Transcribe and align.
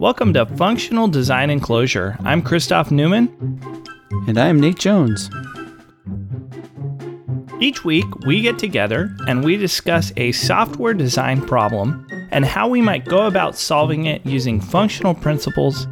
Welcome 0.00 0.32
to 0.32 0.46
Functional 0.46 1.08
Design 1.08 1.50
in 1.50 1.60
Clojure. 1.60 2.16
I'm 2.24 2.40
Christoph 2.40 2.90
Neumann. 2.90 3.28
And 4.26 4.38
I'm 4.38 4.58
Nate 4.58 4.78
Jones. 4.78 5.28
Each 7.60 7.84
week, 7.84 8.06
we 8.20 8.40
get 8.40 8.58
together 8.58 9.14
and 9.28 9.44
we 9.44 9.58
discuss 9.58 10.10
a 10.16 10.32
software 10.32 10.94
design 10.94 11.42
problem 11.42 12.06
and 12.30 12.46
how 12.46 12.66
we 12.66 12.80
might 12.80 13.04
go 13.04 13.26
about 13.26 13.58
solving 13.58 14.06
it 14.06 14.24
using 14.24 14.58
functional 14.58 15.12
principles 15.12 15.86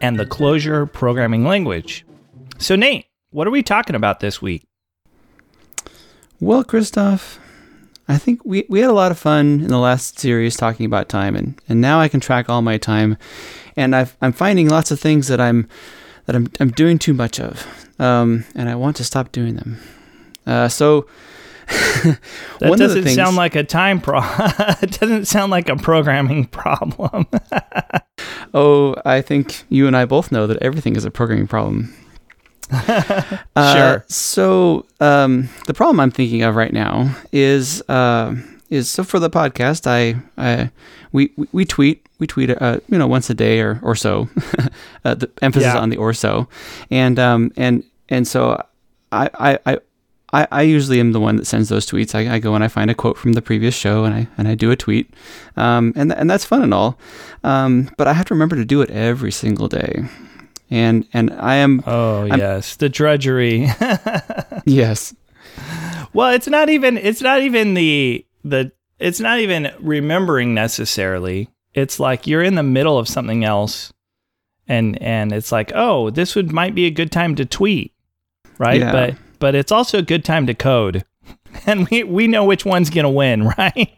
and 0.00 0.18
the 0.18 0.26
Clojure 0.26 0.92
programming 0.92 1.44
language. 1.44 2.04
So, 2.58 2.74
Nate, 2.74 3.06
what 3.30 3.46
are 3.46 3.52
we 3.52 3.62
talking 3.62 3.94
about 3.94 4.18
this 4.18 4.42
week? 4.42 4.66
Well, 6.40 6.64
Christoph, 6.64 7.38
I 8.08 8.18
think 8.18 8.44
we, 8.44 8.64
we 8.68 8.80
had 8.80 8.90
a 8.90 8.94
lot 8.94 9.10
of 9.10 9.18
fun 9.18 9.60
in 9.60 9.68
the 9.68 9.78
last 9.78 10.18
series 10.18 10.56
talking 10.56 10.86
about 10.86 11.08
time, 11.08 11.34
and, 11.34 11.60
and 11.68 11.80
now 11.80 12.00
I 12.00 12.08
can 12.08 12.20
track 12.20 12.48
all 12.48 12.62
my 12.62 12.78
time, 12.78 13.16
and 13.76 13.96
I've, 13.96 14.16
I'm 14.20 14.32
finding 14.32 14.68
lots 14.68 14.90
of 14.90 15.00
things 15.00 15.28
that 15.28 15.40
I'm 15.40 15.68
that 16.26 16.34
I'm, 16.34 16.48
I'm 16.58 16.70
doing 16.70 16.98
too 16.98 17.14
much 17.14 17.38
of, 17.38 17.66
um, 18.00 18.44
and 18.54 18.68
I 18.68 18.74
want 18.74 18.96
to 18.96 19.04
stop 19.04 19.30
doing 19.30 19.54
them. 19.54 19.78
Uh, 20.44 20.68
so 20.68 21.06
that 21.66 22.18
doesn't 22.60 23.02
things, 23.02 23.14
sound 23.14 23.36
like 23.36 23.56
a 23.56 23.64
time 23.64 24.00
pro. 24.00 24.20
it 24.82 24.98
doesn't 25.00 25.26
sound 25.26 25.50
like 25.50 25.68
a 25.68 25.76
programming 25.76 26.44
problem. 26.46 27.26
oh, 28.54 28.94
I 29.04 29.20
think 29.20 29.64
you 29.68 29.86
and 29.86 29.96
I 29.96 30.04
both 30.04 30.30
know 30.30 30.46
that 30.46 30.58
everything 30.58 30.96
is 30.96 31.04
a 31.04 31.10
programming 31.10 31.48
problem. 31.48 31.92
Uh, 32.70 33.74
sure. 33.74 34.04
So 34.08 34.86
um, 35.00 35.48
the 35.66 35.74
problem 35.74 36.00
I'm 36.00 36.10
thinking 36.10 36.42
of 36.42 36.56
right 36.56 36.72
now 36.72 37.14
is 37.32 37.82
uh, 37.88 38.34
is 38.70 38.90
so 38.90 39.04
for 39.04 39.18
the 39.18 39.30
podcast, 39.30 39.86
I, 39.86 40.16
I 40.36 40.70
we, 41.12 41.32
we 41.52 41.64
tweet 41.64 42.06
we 42.18 42.26
tweet 42.26 42.50
uh, 42.50 42.80
you 42.88 42.98
know 42.98 43.06
once 43.06 43.30
a 43.30 43.34
day 43.34 43.60
or 43.60 43.80
or 43.82 43.94
so. 43.94 44.28
Uh, 45.04 45.14
the 45.14 45.30
emphasis 45.40 45.72
yeah. 45.72 45.78
on 45.78 45.88
the 45.88 45.96
or 45.96 46.12
so, 46.12 46.48
and 46.90 47.20
um 47.20 47.52
and 47.56 47.84
and 48.08 48.26
so 48.26 48.60
I 49.12 49.58
I. 49.66 49.78
I, 50.32 50.48
I 50.50 50.62
usually 50.62 50.98
am 50.98 51.12
the 51.12 51.20
one 51.20 51.36
that 51.36 51.46
sends 51.46 51.68
those 51.68 51.86
tweets. 51.86 52.12
I, 52.12 52.34
I, 52.34 52.38
go 52.40 52.56
and 52.56 52.64
I 52.64 52.68
find 52.68 52.90
a 52.90 52.94
quote 52.94 53.16
from 53.16 53.34
the 53.34 53.40
previous 53.40 53.76
show 53.76 54.04
and 54.04 54.12
I 54.12 54.26
and 54.36 54.48
I 54.48 54.56
do 54.56 54.72
a 54.72 54.76
tweet, 54.76 55.08
um, 55.56 55.92
and 55.94 56.12
and 56.12 56.28
that's 56.28 56.44
fun 56.44 56.62
and 56.62 56.74
all, 56.74 56.98
um, 57.44 57.88
but 57.96 58.08
I 58.08 58.12
have 58.12 58.26
to 58.26 58.34
remember 58.34 58.56
to 58.56 58.64
do 58.64 58.82
it 58.82 58.90
every 58.90 59.30
single 59.30 59.68
day 59.68 60.04
and 60.70 61.06
and 61.12 61.32
I 61.32 61.56
am. 61.56 61.82
Oh 61.86 62.28
I'm, 62.30 62.38
yes, 62.38 62.76
the 62.76 62.88
drudgery. 62.88 63.68
yes. 64.64 65.14
Well, 66.12 66.32
it's 66.32 66.48
not 66.48 66.68
even. 66.68 66.96
It's 66.96 67.22
not 67.22 67.42
even 67.42 67.74
the 67.74 68.26
the. 68.44 68.72
It's 68.98 69.20
not 69.20 69.40
even 69.40 69.72
remembering 69.80 70.54
necessarily. 70.54 71.50
It's 71.74 72.00
like 72.00 72.26
you're 72.26 72.42
in 72.42 72.54
the 72.54 72.62
middle 72.62 72.98
of 72.98 73.08
something 73.08 73.44
else, 73.44 73.92
and 74.66 75.00
and 75.02 75.32
it's 75.32 75.52
like, 75.52 75.72
oh, 75.74 76.10
this 76.10 76.34
would 76.34 76.52
might 76.52 76.74
be 76.74 76.86
a 76.86 76.90
good 76.90 77.12
time 77.12 77.34
to 77.36 77.44
tweet, 77.44 77.92
right? 78.58 78.80
Yeah. 78.80 78.92
But 78.92 79.14
but 79.38 79.54
it's 79.54 79.72
also 79.72 79.98
a 79.98 80.02
good 80.02 80.24
time 80.24 80.46
to 80.46 80.54
code. 80.54 81.04
And 81.64 81.88
we, 81.88 82.04
we 82.04 82.26
know 82.28 82.44
which 82.44 82.66
one's 82.66 82.90
going 82.90 83.04
to 83.04 83.08
win, 83.08 83.46
right? 83.58 83.90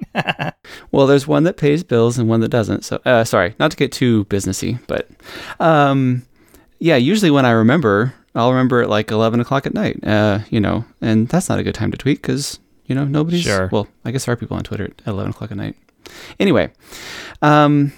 well, 0.92 1.08
there's 1.08 1.26
one 1.26 1.42
that 1.42 1.56
pays 1.56 1.82
bills 1.82 2.16
and 2.16 2.28
one 2.28 2.38
that 2.40 2.50
doesn't. 2.50 2.84
So, 2.84 3.00
uh, 3.04 3.24
sorry, 3.24 3.56
not 3.58 3.72
to 3.72 3.76
get 3.76 3.90
too 3.90 4.26
businessy, 4.26 4.78
but 4.86 5.08
um, 5.58 6.22
yeah, 6.78 6.96
usually 6.96 7.30
when 7.30 7.44
I 7.44 7.50
remember, 7.50 8.14
I'll 8.34 8.50
remember 8.50 8.82
at 8.82 8.88
like 8.88 9.10
11 9.10 9.40
o'clock 9.40 9.66
at 9.66 9.74
night, 9.74 10.02
uh, 10.04 10.40
you 10.50 10.60
know, 10.60 10.84
and 11.00 11.28
that's 11.28 11.48
not 11.48 11.58
a 11.58 11.62
good 11.62 11.74
time 11.74 11.90
to 11.90 11.98
tweet 11.98 12.22
because, 12.22 12.58
you 12.86 12.94
know, 12.94 13.04
nobody's, 13.04 13.42
sure. 13.42 13.68
well, 13.72 13.88
I 14.04 14.10
guess 14.10 14.26
there 14.26 14.32
are 14.32 14.36
people 14.36 14.56
on 14.56 14.64
Twitter 14.64 14.84
at 14.84 15.06
11 15.06 15.30
o'clock 15.30 15.50
at 15.50 15.56
night. 15.56 15.76
Anyway, 16.38 16.70
um, 17.42 17.92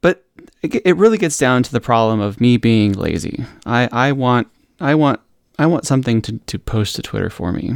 but 0.00 0.24
it, 0.62 0.86
it 0.86 0.96
really 0.96 1.18
gets 1.18 1.38
down 1.38 1.62
to 1.62 1.72
the 1.72 1.80
problem 1.80 2.20
of 2.20 2.40
me 2.40 2.56
being 2.56 2.92
lazy. 2.92 3.44
I, 3.66 3.88
I 3.90 4.12
want, 4.12 4.48
I 4.78 4.94
want, 4.94 5.20
I 5.58 5.66
want 5.66 5.86
something 5.86 6.22
to, 6.22 6.38
to 6.38 6.58
post 6.58 6.96
to 6.96 7.02
Twitter 7.02 7.30
for 7.30 7.52
me. 7.52 7.74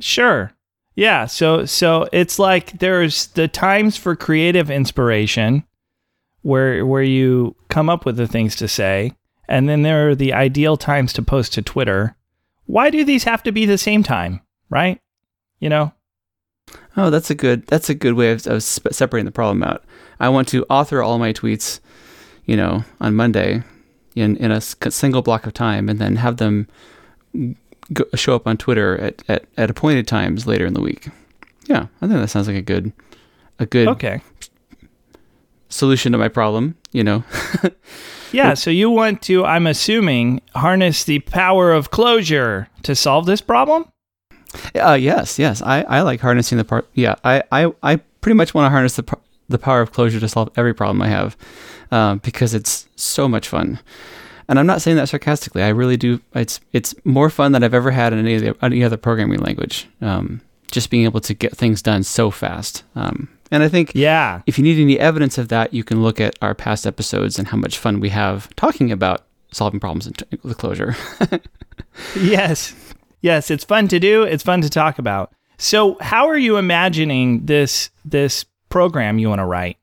Sure. 0.00 0.52
Yeah. 0.94 1.26
So, 1.26 1.64
so 1.64 2.08
it's 2.12 2.38
like 2.38 2.78
there's 2.78 3.28
the 3.28 3.46
times 3.46 3.96
for 3.96 4.16
creative 4.16 4.70
inspiration 4.70 5.64
where 6.42 6.84
where 6.86 7.02
you 7.02 7.56
come 7.68 7.88
up 7.88 8.04
with 8.04 8.16
the 8.16 8.26
things 8.26 8.56
to 8.56 8.68
say, 8.68 9.12
and 9.48 9.68
then 9.68 9.82
there 9.82 10.10
are 10.10 10.14
the 10.14 10.32
ideal 10.32 10.76
times 10.76 11.12
to 11.14 11.22
post 11.22 11.54
to 11.54 11.62
Twitter. 11.62 12.16
Why 12.66 12.90
do 12.90 13.04
these 13.04 13.24
have 13.24 13.42
to 13.44 13.52
be 13.52 13.64
the 13.64 13.78
same 13.78 14.02
time, 14.02 14.40
right? 14.68 15.00
You 15.58 15.68
know. 15.68 15.92
Oh, 16.96 17.10
that's 17.10 17.30
a 17.30 17.34
good 17.34 17.66
that's 17.66 17.88
a 17.88 17.94
good 17.94 18.14
way 18.14 18.32
of, 18.32 18.46
of 18.46 18.62
separating 18.62 19.24
the 19.24 19.32
problem 19.32 19.62
out. 19.62 19.84
I 20.20 20.28
want 20.28 20.48
to 20.48 20.66
author 20.68 21.02
all 21.02 21.18
my 21.18 21.32
tweets, 21.32 21.80
you 22.44 22.56
know, 22.56 22.84
on 23.00 23.14
Monday, 23.14 23.62
in 24.14 24.36
in 24.36 24.50
a 24.50 24.60
single 24.60 25.22
block 25.22 25.46
of 25.46 25.54
time, 25.54 25.88
and 25.88 25.98
then 25.98 26.16
have 26.16 26.36
them 26.36 26.68
go, 27.92 28.04
show 28.14 28.34
up 28.34 28.46
on 28.46 28.56
Twitter 28.56 28.98
at, 28.98 29.22
at, 29.28 29.44
at 29.56 29.70
appointed 29.70 30.06
times 30.06 30.46
later 30.46 30.66
in 30.66 30.74
the 30.74 30.80
week. 30.80 31.08
Yeah, 31.66 31.86
I 32.02 32.06
think 32.06 32.20
that 32.20 32.28
sounds 32.28 32.48
like 32.48 32.56
a 32.56 32.62
good 32.62 32.92
a 33.58 33.66
good 33.66 33.88
okay 33.88 34.22
solution 35.68 36.12
to 36.12 36.18
my 36.18 36.28
problem, 36.28 36.76
you 36.92 37.04
know. 37.04 37.24
yeah, 38.32 38.54
so 38.54 38.70
you 38.70 38.90
want 38.90 39.22
to, 39.22 39.44
I'm 39.44 39.66
assuming, 39.66 40.40
harness 40.54 41.04
the 41.04 41.20
power 41.20 41.72
of 41.72 41.90
Clojure 41.90 42.66
to 42.82 42.94
solve 42.94 43.26
this 43.26 43.40
problem? 43.40 43.90
Uh, 44.74 44.98
yes, 44.98 45.38
yes. 45.38 45.62
I, 45.62 45.82
I 45.82 46.00
like 46.02 46.20
harnessing 46.20 46.58
the 46.58 46.64
part. 46.64 46.88
Yeah, 46.94 47.16
I, 47.24 47.42
I, 47.52 47.72
I 47.82 47.96
pretty 48.20 48.36
much 48.36 48.54
want 48.54 48.66
to 48.66 48.70
harness 48.70 48.96
the, 48.96 49.18
the 49.48 49.58
power 49.58 49.80
of 49.80 49.92
Clojure 49.92 50.20
to 50.20 50.28
solve 50.28 50.50
every 50.56 50.74
problem 50.74 51.02
I 51.02 51.08
have 51.08 51.36
um, 51.90 52.18
because 52.18 52.54
it's 52.54 52.88
so 52.96 53.28
much 53.28 53.48
fun. 53.48 53.78
And 54.48 54.58
I'm 54.58 54.66
not 54.66 54.80
saying 54.80 54.96
that 54.96 55.10
sarcastically. 55.10 55.62
I 55.62 55.68
really 55.68 55.98
do. 55.98 56.20
It's 56.34 56.58
it's 56.72 56.94
more 57.04 57.28
fun 57.28 57.52
than 57.52 57.62
I've 57.62 57.74
ever 57.74 57.90
had 57.90 58.14
in 58.14 58.20
any, 58.20 58.38
the, 58.38 58.56
any 58.62 58.82
other 58.82 58.96
programming 58.96 59.40
language. 59.40 59.86
Um, 60.00 60.40
just 60.70 60.90
being 60.90 61.04
able 61.04 61.20
to 61.20 61.34
get 61.34 61.56
things 61.56 61.82
done 61.82 62.02
so 62.02 62.30
fast. 62.30 62.82
Um, 62.94 63.28
and 63.50 63.62
I 63.62 63.68
think 63.68 63.92
yeah, 63.94 64.42
if 64.46 64.58
you 64.58 64.64
need 64.64 64.80
any 64.80 64.98
evidence 64.98 65.38
of 65.38 65.48
that, 65.48 65.72
you 65.72 65.84
can 65.84 66.02
look 66.02 66.20
at 66.20 66.36
our 66.42 66.54
past 66.54 66.86
episodes 66.86 67.38
and 67.38 67.48
how 67.48 67.56
much 67.56 67.78
fun 67.78 68.00
we 68.00 68.10
have 68.10 68.54
talking 68.56 68.92
about 68.92 69.26
solving 69.52 69.80
problems 69.80 70.06
in 70.06 70.12
the 70.44 70.54
Clojure. 70.54 70.96
yes. 72.16 72.74
Yes, 73.20 73.50
it's 73.50 73.64
fun 73.64 73.88
to 73.88 73.98
do, 73.98 74.22
it's 74.22 74.44
fun 74.44 74.60
to 74.62 74.70
talk 74.70 74.98
about. 74.98 75.32
So, 75.56 75.96
how 76.00 76.28
are 76.28 76.38
you 76.38 76.56
imagining 76.56 77.46
this 77.46 77.90
this 78.04 78.44
program 78.68 79.18
you 79.18 79.28
want 79.28 79.40
to 79.40 79.44
write? 79.44 79.76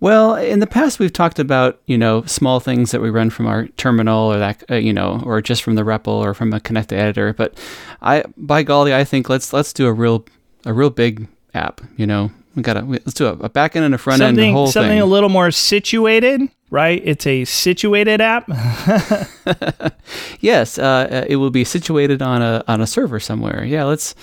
Well, 0.00 0.34
in 0.34 0.58
the 0.58 0.66
past, 0.66 0.98
we've 0.98 1.12
talked 1.12 1.38
about 1.38 1.80
you 1.86 1.96
know 1.96 2.24
small 2.26 2.60
things 2.60 2.90
that 2.90 3.00
we 3.00 3.08
run 3.08 3.30
from 3.30 3.46
our 3.46 3.68
terminal, 3.68 4.30
or 4.30 4.38
that 4.38 4.62
uh, 4.70 4.74
you 4.74 4.92
know, 4.92 5.22
or 5.24 5.40
just 5.40 5.62
from 5.62 5.76
the 5.76 5.82
REPL 5.82 6.08
or 6.08 6.34
from 6.34 6.52
a 6.52 6.60
Connect 6.60 6.92
editor. 6.92 7.32
But 7.32 7.58
I, 8.02 8.24
by 8.36 8.62
golly, 8.64 8.94
I 8.94 9.04
think 9.04 9.30
let's 9.30 9.54
let's 9.54 9.72
do 9.72 9.86
a 9.86 9.92
real 9.92 10.26
a 10.66 10.74
real 10.74 10.90
big 10.90 11.26
app. 11.54 11.80
You 11.96 12.06
know, 12.06 12.30
we 12.54 12.62
got 12.62 12.74
to 12.74 12.82
let's 12.82 13.14
do 13.14 13.26
a, 13.26 13.32
a 13.32 13.48
back 13.48 13.76
end 13.76 13.84
and 13.84 13.94
a 13.94 13.98
front 13.98 14.18
something, 14.18 14.44
end. 14.44 14.50
The 14.50 14.52
whole 14.52 14.66
something 14.68 14.90
thing. 14.90 15.00
a 15.00 15.06
little 15.06 15.28
more 15.28 15.50
situated, 15.50 16.42
right? 16.70 17.00
It's 17.04 17.26
a 17.26 17.44
situated 17.44 18.20
app. 18.20 18.48
yes, 20.40 20.78
uh, 20.78 20.82
uh, 20.82 21.24
it 21.28 21.36
will 21.36 21.50
be 21.50 21.64
situated 21.64 22.22
on 22.22 22.42
a 22.42 22.64
on 22.68 22.80
a 22.80 22.86
server 22.86 23.20
somewhere. 23.20 23.64
Yeah, 23.64 23.84
let's 23.84 24.14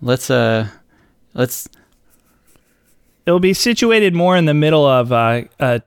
let's 0.00 0.30
uh 0.30 0.68
let's. 1.34 1.68
It'll 3.24 3.40
be 3.40 3.54
situated 3.54 4.14
more 4.14 4.36
in 4.36 4.46
the 4.46 4.54
middle 4.54 4.84
of 4.84 5.12
uh, 5.12 5.42
a 5.60 5.82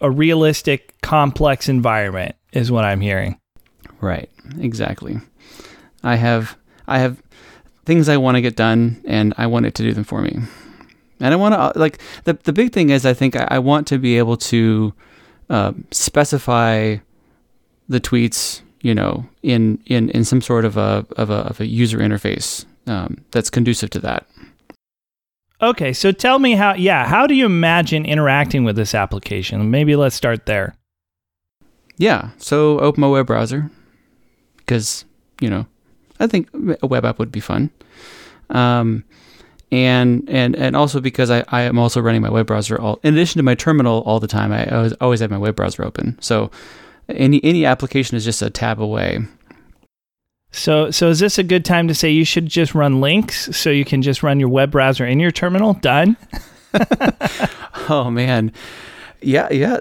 a 0.00 0.10
realistic, 0.10 0.94
complex 1.02 1.68
environment, 1.68 2.36
is 2.52 2.70
what 2.70 2.84
I'm 2.84 3.00
hearing. 3.00 3.38
Right. 4.00 4.30
Exactly. 4.60 5.18
I 6.02 6.16
have 6.16 6.56
I 6.86 6.98
have 6.98 7.22
things 7.88 8.06
I 8.10 8.18
want 8.18 8.36
to 8.36 8.42
get 8.42 8.54
done, 8.54 9.00
and 9.06 9.32
I 9.38 9.46
want 9.46 9.64
it 9.64 9.74
to 9.76 9.82
do 9.82 9.94
them 9.94 10.04
for 10.04 10.20
me. 10.20 10.38
And 11.20 11.32
I 11.32 11.36
want 11.36 11.54
to 11.54 11.58
uh, 11.58 11.72
like 11.74 11.98
the 12.24 12.34
the 12.34 12.52
big 12.52 12.72
thing 12.72 12.90
is 12.90 13.06
I 13.06 13.14
think 13.14 13.34
I, 13.34 13.48
I 13.50 13.58
want 13.58 13.88
to 13.88 13.98
be 13.98 14.18
able 14.18 14.36
to 14.36 14.92
uh, 15.48 15.72
specify 15.90 16.98
the 17.88 17.98
tweets, 17.98 18.60
you 18.82 18.94
know, 18.94 19.26
in 19.42 19.82
in 19.86 20.10
in 20.10 20.24
some 20.24 20.42
sort 20.42 20.66
of 20.66 20.76
a 20.76 21.06
of 21.16 21.30
a 21.30 21.40
of 21.50 21.60
a 21.60 21.66
user 21.66 21.98
interface 21.98 22.66
um, 22.86 23.24
that's 23.30 23.48
conducive 23.48 23.88
to 23.90 24.00
that. 24.00 24.26
Okay, 25.62 25.92
so 25.94 26.12
tell 26.12 26.38
me 26.38 26.52
how. 26.52 26.74
Yeah, 26.74 27.06
how 27.06 27.26
do 27.26 27.34
you 27.34 27.46
imagine 27.46 28.04
interacting 28.04 28.64
with 28.64 28.76
this 28.76 28.94
application? 28.94 29.70
Maybe 29.70 29.96
let's 29.96 30.14
start 30.14 30.44
there. 30.44 30.76
Yeah, 31.96 32.30
so 32.36 32.78
open 32.80 33.00
my 33.00 33.08
web 33.08 33.26
browser 33.26 33.70
because 34.58 35.06
you 35.40 35.48
know 35.48 35.66
I 36.20 36.26
think 36.26 36.48
a 36.82 36.86
web 36.86 37.04
app 37.04 37.18
would 37.18 37.32
be 37.32 37.40
fun. 37.40 37.70
Um, 38.50 39.04
and 39.70 40.28
and 40.30 40.56
and 40.56 40.74
also 40.74 41.00
because 41.00 41.30
I, 41.30 41.44
I 41.48 41.62
am 41.62 41.78
also 41.78 42.00
running 42.00 42.22
my 42.22 42.30
web 42.30 42.46
browser 42.46 42.80
all 42.80 42.98
in 43.02 43.14
addition 43.14 43.38
to 43.38 43.42
my 43.42 43.54
terminal 43.54 44.02
all 44.02 44.18
the 44.18 44.26
time. 44.26 44.52
I 44.52 44.66
always, 44.66 44.92
always 44.94 45.20
have 45.20 45.30
my 45.30 45.38
web 45.38 45.56
browser 45.56 45.84
open. 45.84 46.16
So 46.20 46.50
any 47.08 47.42
any 47.44 47.66
application 47.66 48.16
is 48.16 48.24
just 48.24 48.40
a 48.40 48.48
tab 48.48 48.80
away. 48.80 49.18
So 50.52 50.90
so 50.90 51.10
is 51.10 51.18
this 51.18 51.38
a 51.38 51.42
good 51.42 51.66
time 51.66 51.86
to 51.88 51.94
say 51.94 52.10
you 52.10 52.24
should 52.24 52.46
just 52.46 52.74
run 52.74 53.02
links 53.02 53.54
so 53.54 53.68
you 53.68 53.84
can 53.84 54.00
just 54.00 54.22
run 54.22 54.40
your 54.40 54.48
web 54.48 54.70
browser 54.70 55.04
in 55.04 55.20
your 55.20 55.30
terminal? 55.30 55.74
Done. 55.74 56.16
Oh 57.90 58.10
man, 58.10 58.52
yeah, 59.22 59.48
yeah, 59.50 59.78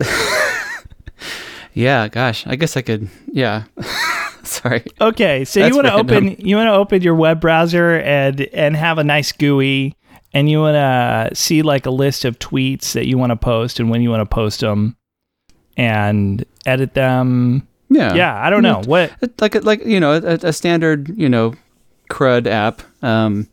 yeah. 1.74 2.08
Gosh, 2.08 2.48
I 2.48 2.56
guess 2.56 2.78
I 2.78 2.82
could. 2.82 3.10
Yeah. 3.28 3.64
Sorry. 4.58 4.84
Okay, 5.02 5.46
so 5.46 5.60
That's 5.60 5.70
you 5.70 5.76
want 5.76 5.88
to 5.88 5.94
open 5.94 6.36
you 6.40 6.56
want 6.56 6.68
to 6.68 6.74
open 6.74 7.02
your 7.02 7.16
web 7.16 7.40
browser 7.42 8.00
and 8.00 8.42
and 8.54 8.76
have 8.76 8.98
a 8.98 9.04
nice 9.04 9.32
GUI, 9.32 9.96
and 10.34 10.50
you 10.50 10.60
want 10.62 10.76
to 10.76 11.36
see 11.36 11.62
like 11.62 11.86
a 11.86 11.92
list 11.92 12.26
of 12.26 12.40
tweets 12.40 12.94
that 12.94 13.08
you 13.08 13.18
want 13.18 13.32
to 13.32 13.36
post 13.36 13.80
and 13.80 13.90
when 13.90 14.02
you 14.02 14.10
want 14.10 14.22
to 14.22 14.34
post 14.34 14.62
them, 14.62 14.96
and 15.76 16.46
edit 16.66 16.94
them. 16.94 17.68
Yeah. 17.90 18.14
Yeah, 18.16 18.36
I 18.46 18.50
don't 18.50 18.64
know 18.64 18.82
what. 18.86 19.12
It- 19.22 19.40
like 19.42 19.56
a, 19.56 19.60
like 19.60 19.86
you 19.86 20.00
know 20.00 20.14
a, 20.14 20.34
a 20.44 20.54
standard 20.54 21.10
you 21.18 21.30
know 21.30 21.54
crud 22.10 22.48
app 22.48 22.82
um 23.04 23.50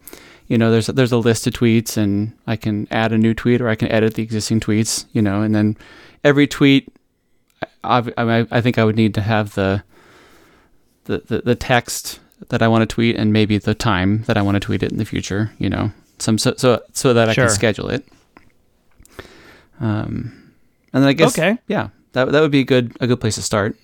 you 0.47 0.57
know 0.57 0.71
there's 0.71 0.89
a, 0.89 0.93
there's 0.93 1.11
a 1.11 1.17
list 1.19 1.45
of 1.49 1.53
tweets 1.53 1.97
and 1.97 2.33
i 2.47 2.55
can 2.55 2.87
add 2.93 3.11
a 3.13 3.19
new 3.19 3.35
tweet 3.35 3.61
or 3.61 3.69
i 3.69 3.75
can 3.75 3.89
edit 3.91 4.15
the 4.15 4.23
existing 4.23 4.61
tweets 4.61 5.07
you 5.13 5.21
know 5.21 5.43
and 5.43 5.57
then 5.57 5.77
every 6.23 6.47
tweet 6.47 6.87
i 7.83 7.99
i, 8.17 8.47
I 8.53 8.61
think 8.61 8.79
i 8.79 8.85
would 8.85 8.95
need 8.95 9.13
to 9.15 9.21
have 9.23 9.55
the 9.57 9.83
the 11.05 11.19
the, 11.27 11.39
the 11.43 11.55
text 11.55 12.21
that 12.49 12.63
i 12.63 12.69
want 12.69 12.83
to 12.83 12.93
tweet 12.95 13.17
and 13.17 13.33
maybe 13.33 13.57
the 13.59 13.75
time 13.75 14.23
that 14.25 14.37
i 14.37 14.43
want 14.43 14.55
to 14.57 14.61
tweet 14.61 14.83
it 14.83 14.91
in 14.93 14.99
the 14.99 15.05
future 15.05 15.51
you 15.59 15.69
know 15.71 15.91
some 16.19 16.37
so 16.39 16.55
so, 16.57 16.83
so 16.93 17.13
that 17.15 17.29
i 17.29 17.33
Sure. 17.33 17.47
can 17.47 17.55
schedule 17.55 17.89
it 17.89 18.07
um 19.81 20.33
and 20.93 21.03
then 21.03 21.09
i 21.09 21.13
guess 21.13 21.37
Okay. 21.39 21.59
yeah 21.69 21.89
that, 22.13 22.31
that 22.33 22.41
would 22.41 22.51
be 22.51 22.61
a 22.61 22.65
good 22.65 22.97
a 23.01 23.07
good 23.07 23.21
place 23.21 23.35
to 23.37 23.43
start 23.43 23.77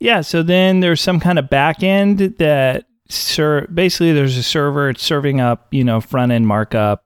Yeah, 0.00 0.20
so 0.20 0.42
then 0.42 0.80
there's 0.80 1.00
some 1.00 1.18
kind 1.18 1.38
of 1.38 1.48
back 1.48 1.82
end 1.82 2.18
that 2.38 2.84
ser- 3.08 3.66
basically 3.72 4.12
there's 4.12 4.36
a 4.36 4.42
server 4.42 4.90
it's 4.90 5.02
serving 5.02 5.40
up, 5.40 5.66
you 5.72 5.82
know, 5.82 6.00
front 6.00 6.30
end 6.30 6.46
markup 6.46 7.04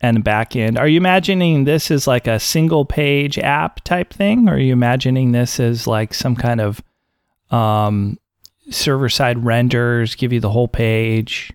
and 0.00 0.22
back 0.22 0.54
end. 0.54 0.78
Are 0.78 0.86
you 0.86 0.98
imagining 0.98 1.64
this 1.64 1.90
as 1.90 2.06
like 2.06 2.26
a 2.28 2.38
single 2.38 2.84
page 2.84 3.38
app 3.38 3.82
type 3.82 4.12
thing 4.14 4.48
or 4.48 4.54
are 4.54 4.58
you 4.58 4.72
imagining 4.72 5.32
this 5.32 5.58
as 5.58 5.86
like 5.88 6.14
some 6.14 6.36
kind 6.36 6.60
of 6.60 6.80
um 7.50 8.18
server 8.70 9.08
side 9.08 9.44
renders 9.44 10.14
give 10.14 10.32
you 10.32 10.40
the 10.40 10.50
whole 10.50 10.68
page? 10.68 11.52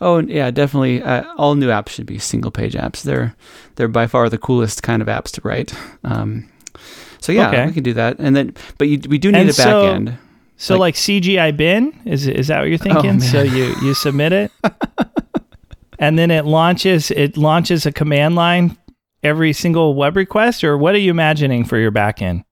Oh 0.00 0.16
and 0.16 0.28
yeah, 0.28 0.50
definitely. 0.50 1.02
Uh, 1.02 1.24
all 1.36 1.54
new 1.54 1.68
apps 1.68 1.90
should 1.90 2.06
be 2.06 2.18
single 2.18 2.50
page 2.50 2.74
apps. 2.74 3.02
They're 3.02 3.36
they're 3.76 3.88
by 3.88 4.06
far 4.06 4.28
the 4.28 4.38
coolest 4.38 4.82
kind 4.82 5.00
of 5.02 5.08
apps 5.08 5.30
to 5.32 5.40
write. 5.44 5.74
Um, 6.02 6.48
so 7.20 7.32
yeah, 7.32 7.48
Okay. 7.48 7.66
we 7.66 7.72
can 7.72 7.82
do 7.82 7.92
that. 7.94 8.18
And 8.18 8.34
then, 8.34 8.54
but 8.78 8.88
you, 8.88 9.00
we 9.08 9.18
do 9.18 9.30
need 9.32 9.40
And 9.40 9.50
a 9.50 9.52
back 9.52 9.64
so- 9.64 9.86
end. 9.86 10.18
So 10.58 10.74
Like- 10.74 10.80
like, 10.80 10.94
CGI 10.94 11.54
bin 11.54 11.92
is 12.06 12.26
is 12.26 12.48
that 12.48 12.60
what 12.60 12.68
you're 12.70 12.78
thinking? 12.78 13.18
man. 13.18 13.20
so 13.20 13.42
you 13.42 13.74
you 13.82 13.92
submit 13.92 14.32
it, 14.32 14.50
and 15.98 16.18
then 16.18 16.30
it 16.30 16.46
launches 16.46 17.10
it 17.10 17.36
launches 17.36 17.84
a 17.84 17.92
command 17.92 18.34
line 18.36 18.76
every 19.22 19.52
single 19.52 19.94
web 19.94 20.16
request, 20.16 20.64
or 20.64 20.78
what 20.78 20.94
are 20.94 20.98
you 20.98 21.10
imagining 21.10 21.62
for 21.64 21.76
your 21.76 21.92
backend? 21.92 22.42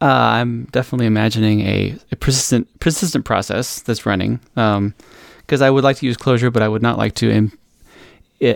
Uh, 0.00 0.06
I'm 0.06 0.64
definitely 0.66 1.06
imagining 1.06 1.60
a, 1.62 1.96
a 2.12 2.16
persistent 2.16 2.80
persistent 2.80 3.24
process 3.24 3.80
that's 3.80 4.06
running. 4.06 4.40
Because 4.54 5.62
I 5.62 5.70
would 5.70 5.84
like 5.84 5.96
to 5.98 6.06
use 6.06 6.16
Clojure, 6.16 6.52
but 6.52 6.62
I 6.62 6.68
would 6.68 6.82
not 6.82 6.98
like 6.98 7.14
to 7.16 7.30
im- 7.30 7.58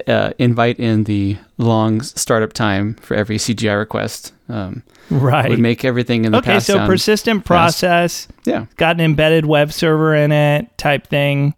uh, 0.06 0.32
invite 0.38 0.78
in 0.78 1.04
the 1.04 1.38
long 1.58 2.02
startup 2.02 2.52
time 2.52 2.94
for 2.94 3.14
every 3.14 3.36
CGI 3.36 3.78
request. 3.78 4.32
Um, 4.48 4.82
Right. 5.10 5.50
Would 5.50 5.58
make 5.58 5.84
everything 5.84 6.24
in 6.24 6.32
the 6.32 6.38
okay, 6.38 6.60
so 6.60 6.86
persistent 6.86 7.44
process, 7.44 8.28
yeah. 8.44 8.66
got 8.76 8.96
an 8.96 9.00
embedded 9.00 9.44
web 9.44 9.72
server 9.72 10.14
in 10.14 10.32
it, 10.32 10.78
type 10.78 11.06
thing. 11.06 11.54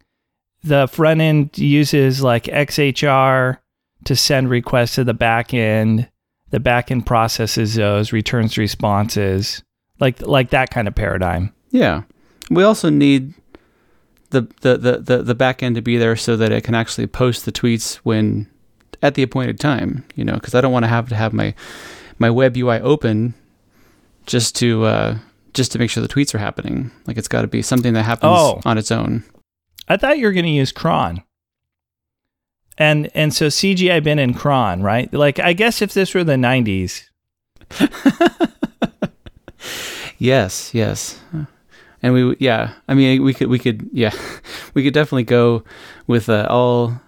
The 0.64 0.88
front 0.88 1.20
end 1.20 1.56
uses 1.58 2.22
like 2.22 2.44
XHR 2.44 3.58
to 4.04 4.16
send 4.16 4.50
requests 4.50 4.96
to 4.96 5.04
the 5.04 5.14
back 5.14 5.54
end. 5.54 6.08
The 6.54 6.60
back 6.60 6.92
end 6.92 7.04
processes 7.04 7.74
those, 7.74 8.12
returns 8.12 8.56
responses, 8.56 9.60
like 9.98 10.22
like 10.22 10.50
that 10.50 10.70
kind 10.70 10.86
of 10.86 10.94
paradigm. 10.94 11.52
Yeah. 11.72 12.02
We 12.48 12.62
also 12.62 12.90
need 12.90 13.34
the 14.30 14.42
the, 14.60 14.78
the, 14.78 14.98
the, 14.98 15.22
the 15.24 15.34
back 15.34 15.64
end 15.64 15.74
to 15.74 15.82
be 15.82 15.96
there 15.96 16.14
so 16.14 16.36
that 16.36 16.52
it 16.52 16.62
can 16.62 16.76
actually 16.76 17.08
post 17.08 17.44
the 17.44 17.50
tweets 17.50 17.96
when 18.04 18.48
at 19.02 19.16
the 19.16 19.24
appointed 19.24 19.58
time, 19.58 20.04
you 20.14 20.24
know, 20.24 20.34
because 20.34 20.54
I 20.54 20.60
don't 20.60 20.70
want 20.70 20.84
to 20.84 20.88
have 20.88 21.08
to 21.08 21.16
have 21.16 21.32
my 21.32 21.54
my 22.20 22.30
web 22.30 22.56
UI 22.56 22.78
open 22.78 23.34
just 24.24 24.54
to 24.60 24.84
uh, 24.84 25.18
just 25.54 25.72
to 25.72 25.80
make 25.80 25.90
sure 25.90 26.02
the 26.06 26.08
tweets 26.14 26.36
are 26.36 26.38
happening. 26.38 26.92
Like 27.08 27.18
it's 27.18 27.26
got 27.26 27.42
to 27.42 27.48
be 27.48 27.62
something 27.62 27.94
that 27.94 28.04
happens 28.04 28.30
Oh. 28.32 28.60
on 28.64 28.78
its 28.78 28.92
own. 28.92 29.24
I 29.88 29.96
thought 29.96 30.18
you 30.18 30.26
were 30.26 30.32
going 30.32 30.44
to 30.44 30.50
use 30.52 30.70
cron. 30.70 31.24
And 32.76 33.10
and 33.14 33.32
so 33.32 33.46
CGI 33.46 34.02
bin 34.02 34.18
and 34.18 34.36
cron, 34.36 34.82
right? 34.82 35.12
Like 35.12 35.38
I 35.38 35.52
guess 35.52 35.80
if 35.80 35.94
this 35.94 36.12
were 36.14 36.24
the 36.24 36.34
90s, 36.34 37.08
Yes, 40.18 40.72
yes. 40.74 41.20
And 42.02 42.12
we 42.14 42.36
yeah, 42.38 42.74
I 42.88 42.94
mean 42.94 43.22
we 43.22 43.34
could 43.34 43.48
we 43.48 43.58
could 43.58 43.88
yeah, 43.92 44.12
we 44.74 44.82
could 44.84 44.94
definitely 44.94 45.24
go 45.24 45.64
with 46.06 46.28
uh, 46.28 46.46
all 46.48 47.00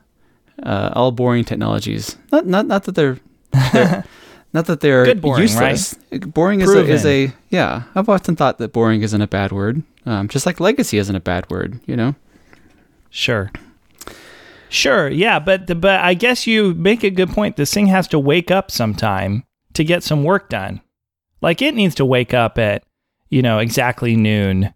uh, 0.62 0.90
all 0.94 1.12
boring 1.12 1.44
technologies. 1.44 2.16
Not 2.32 2.46
not 2.46 2.66
not 2.66 2.84
that 2.84 2.94
they're, 2.94 3.18
they're 3.72 4.04
not 4.52 4.66
that 4.66 4.80
they're 4.80 5.04
Good 5.04 5.20
boring, 5.20 5.42
useless. 5.42 5.94
Boring 6.26 6.60
is 6.60 6.74
a, 6.74 6.84
is 6.86 7.06
a 7.06 7.32
yeah. 7.50 7.84
I've 7.94 8.08
often 8.08 8.36
thought 8.36 8.58
that 8.58 8.72
boring 8.72 9.02
isn't 9.02 9.20
a 9.20 9.26
bad 9.26 9.52
word. 9.52 9.82
Um, 10.04 10.28
just 10.28 10.46
like 10.46 10.60
legacy 10.60 10.98
isn't 10.98 11.16
a 11.16 11.20
bad 11.20 11.50
word, 11.50 11.80
you 11.86 11.96
know. 11.96 12.14
Sure. 13.10 13.50
Sure, 14.68 15.08
yeah, 15.08 15.38
but 15.38 15.80
but 15.80 16.00
I 16.00 16.14
guess 16.14 16.46
you 16.46 16.74
make 16.74 17.04
a 17.04 17.10
good 17.10 17.30
point. 17.30 17.56
This 17.56 17.72
thing 17.72 17.86
has 17.86 18.08
to 18.08 18.18
wake 18.18 18.50
up 18.50 18.70
sometime 18.70 19.44
to 19.74 19.84
get 19.84 20.02
some 20.02 20.24
work 20.24 20.48
done. 20.48 20.80
Like 21.40 21.62
it 21.62 21.74
needs 21.74 21.94
to 21.96 22.04
wake 22.04 22.34
up 22.34 22.58
at, 22.58 22.84
you 23.28 23.42
know, 23.42 23.58
exactly 23.58 24.16
noon 24.16 24.74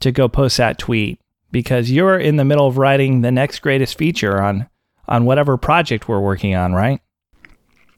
to 0.00 0.12
go 0.12 0.28
post 0.28 0.56
that 0.58 0.78
tweet 0.78 1.20
because 1.50 1.90
you're 1.90 2.18
in 2.18 2.36
the 2.36 2.44
middle 2.44 2.66
of 2.66 2.78
writing 2.78 3.20
the 3.20 3.30
next 3.30 3.60
greatest 3.60 3.96
feature 3.96 4.42
on 4.42 4.68
on 5.08 5.24
whatever 5.24 5.56
project 5.56 6.08
we're 6.08 6.20
working 6.20 6.54
on, 6.54 6.72
right? 6.72 7.00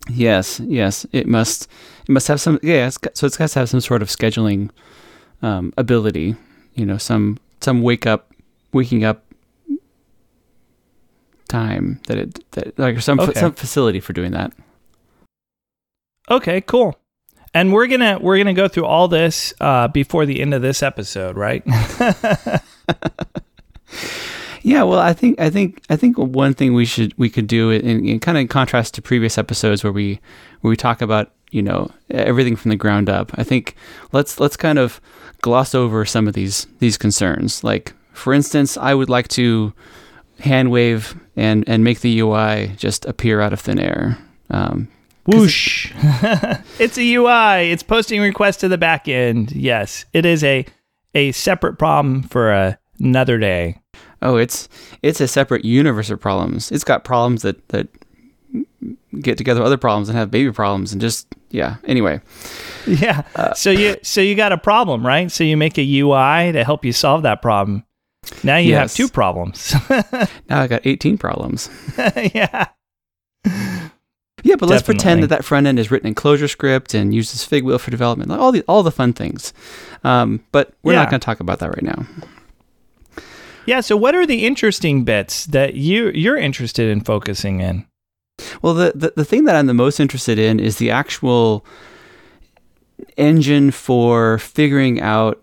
Yes, 0.09 0.61
yes. 0.61 1.07
It 1.13 1.27
must 1.27 1.69
it 2.07 2.11
must 2.11 2.29
have 2.29 2.41
some 2.41 2.59
yeah. 2.63 2.87
It's 2.87 2.99
so 3.15 3.27
it's 3.27 3.37
got 3.37 3.51
to 3.51 3.59
have 3.61 3.69
some 3.69 3.81
sort 3.81 4.03
of 4.03 4.09
scheduling 4.09 4.71
um, 5.43 5.73
ability. 5.77 6.37
You 6.75 6.87
know, 6.87 6.99
some 6.99 7.39
some 7.61 7.83
wake 7.83 8.07
up 8.07 8.33
waking 8.73 9.05
up 9.05 9.25
time 11.53 12.01
that 12.07 12.19
it 12.19 12.51
that 12.53 12.79
like 12.79 13.01
some 13.01 13.21
Okay. 13.21 13.39
some 13.39 13.53
facility 13.53 14.01
for 14.01 14.13
doing 14.13 14.33
that. 14.33 14.53
Okay, 16.31 16.61
cool. 16.63 16.97
And 17.55 17.73
we're 17.73 17.87
gonna 17.87 18.19
we're 18.21 18.39
gonna 18.39 18.55
go 18.55 18.67
through 18.69 18.87
all 18.87 19.09
this 19.09 19.53
uh, 19.61 19.89
before 19.89 20.25
the 20.27 20.41
end 20.41 20.55
of 20.55 20.63
this 20.63 20.83
episode, 20.83 21.37
right? 21.37 21.63
Yeah, 24.65 24.85
well, 24.85 25.01
I 25.01 25.13
think 25.13 25.41
I 25.41 25.51
think 25.51 25.83
I 25.91 25.97
think 25.97 26.17
one 26.17 26.55
thing 26.55 26.73
we 26.73 26.85
should 26.85 27.13
we 27.19 27.29
could 27.29 27.49
do 27.49 27.71
in, 27.71 28.07
in 28.07 28.21
kind 28.21 28.39
of 28.39 28.43
in 28.43 28.49
contrast 28.49 28.95
to 28.95 29.03
previous 29.03 29.37
episodes 29.37 29.83
where 29.83 29.93
we 29.93 30.21
where 30.61 30.71
we 30.71 30.77
talk 30.77 31.03
about 31.03 31.33
you 31.51 31.63
know 31.63 31.91
everything 32.11 32.55
from 32.55 32.69
the 32.71 32.77
ground 32.77 33.11
up. 33.11 33.33
I 33.35 33.43
think 33.43 33.75
let's 34.13 34.39
let's 34.39 34.57
kind 34.57 34.79
of 34.79 35.01
gloss 35.41 35.75
over 35.75 36.05
some 36.05 36.29
of 36.29 36.35
these 36.35 36.69
these 36.79 36.97
concerns. 36.97 37.65
Like 37.65 37.93
for 38.13 38.33
instance, 38.33 38.77
I 38.77 38.95
would 38.95 39.09
like 39.09 39.27
to 39.29 39.73
hand 40.43 40.71
wave 40.71 41.19
and 41.37 41.65
and 41.67 41.83
make 41.85 42.01
the 42.01 42.21
UI 42.21 42.73
just 42.77 43.05
appear 43.07 43.41
out 43.41 43.53
of 43.53 43.61
thin 43.61 43.79
air. 43.79 44.19
Um, 44.51 44.89
Whoosh. 45.27 45.93
it's 46.79 46.99
a 46.99 47.15
UI. 47.15 47.71
It's 47.71 47.83
posting 47.83 48.21
requests 48.21 48.59
to 48.59 48.69
the 48.69 48.79
back 48.79 49.09
end. 49.09 49.53
Yes, 49.53 50.05
it 50.13 50.27
is 50.27 50.43
a 50.43 50.67
a 51.15 51.33
separate 51.33 51.79
problem 51.79 52.23
for 52.23 52.51
a, 52.51 52.79
another 52.99 53.39
day. 53.39 53.81
oh, 54.21 54.37
it's 54.37 54.69
it's 55.03 55.21
a 55.21 55.29
separate 55.29 55.65
universe 55.65 56.11
of 56.11 56.21
problems. 56.21 56.73
It's 56.73 56.85
got 56.85 57.05
problems 57.05 57.43
that 57.43 57.69
that 57.69 57.89
get 59.21 59.39
together 59.39 59.61
with 59.61 59.67
other 59.67 59.79
problems 59.79 60.09
and 60.09 60.19
have 60.19 60.31
baby 60.31 60.51
problems 60.51 60.93
and 60.93 61.01
just 61.01 61.29
yeah. 61.51 61.77
Anyway. 61.85 62.21
Yeah. 62.87 63.23
Uh, 63.37 63.55
so 63.55 63.71
you 63.71 63.97
so 64.03 64.21
you 64.21 64.35
got 64.35 64.53
a 64.53 64.59
problem, 64.59 65.07
right? 65.07 65.31
So 65.31 65.45
you 65.45 65.57
make 65.57 65.79
a 65.79 66.01
UI 66.01 66.51
to 66.53 66.65
help 66.65 66.85
you 66.85 66.93
solve 66.93 67.23
that 67.23 67.43
problem. 67.43 67.85
Now 68.45 68.57
you 68.57 68.75
have 68.75 68.93
two 68.93 69.09
problems. 69.09 69.75
Now 70.49 70.61
I 70.63 70.67
got 70.67 70.83
18 70.87 71.19
problems. 71.19 71.69
yeah. 72.35 72.67
Yeah, 74.45 74.57
but 74.57 74.69
let's 74.69 74.83
Definitely. 74.83 74.95
pretend 74.95 75.23
that 75.23 75.27
that 75.29 75.45
front 75.45 75.67
end 75.69 75.79
is 75.79 75.91
written 75.91 76.09
in 76.09 76.15
ClojureScript 76.17 76.95
and 76.99 77.15
uses 77.15 77.45
Figwheel 77.47 77.79
for 77.79 77.91
development, 77.93 78.29
like 78.31 78.41
all 78.41 78.51
the 78.53 78.63
all 78.67 78.83
the 78.83 78.91
fun 78.91 79.13
things. 79.13 79.53
Um, 80.03 80.41
but 80.51 80.73
we're 80.83 80.93
Yeah. 80.95 81.01
not 81.01 81.11
going 81.11 81.21
to 81.21 81.25
talk 81.25 81.39
about 81.41 81.61
that 81.61 81.69
right 81.71 81.83
now. 81.83 82.07
Yeah, 83.67 83.81
so 83.81 83.97
what 83.97 84.15
are 84.17 84.27
the 84.27 84.45
interesting 84.45 85.05
bits 85.05 85.47
that 85.47 85.75
you 85.75 86.11
you're 86.11 86.37
interested 86.37 86.91
in 86.91 87.01
focusing 87.03 87.61
in? 87.61 87.87
Well, 88.63 88.75
the, 88.75 88.93
the 88.95 89.13
the 89.17 89.25
thing 89.25 89.45
that 89.45 89.55
I'm 89.55 89.67
the 89.69 89.75
most 89.75 90.01
interested 90.01 90.39
in 90.39 90.59
is 90.59 90.79
the 90.79 90.91
actual 90.91 91.65
engine 93.17 93.71
for 93.71 94.39
figuring 94.39 95.01
out 95.01 95.42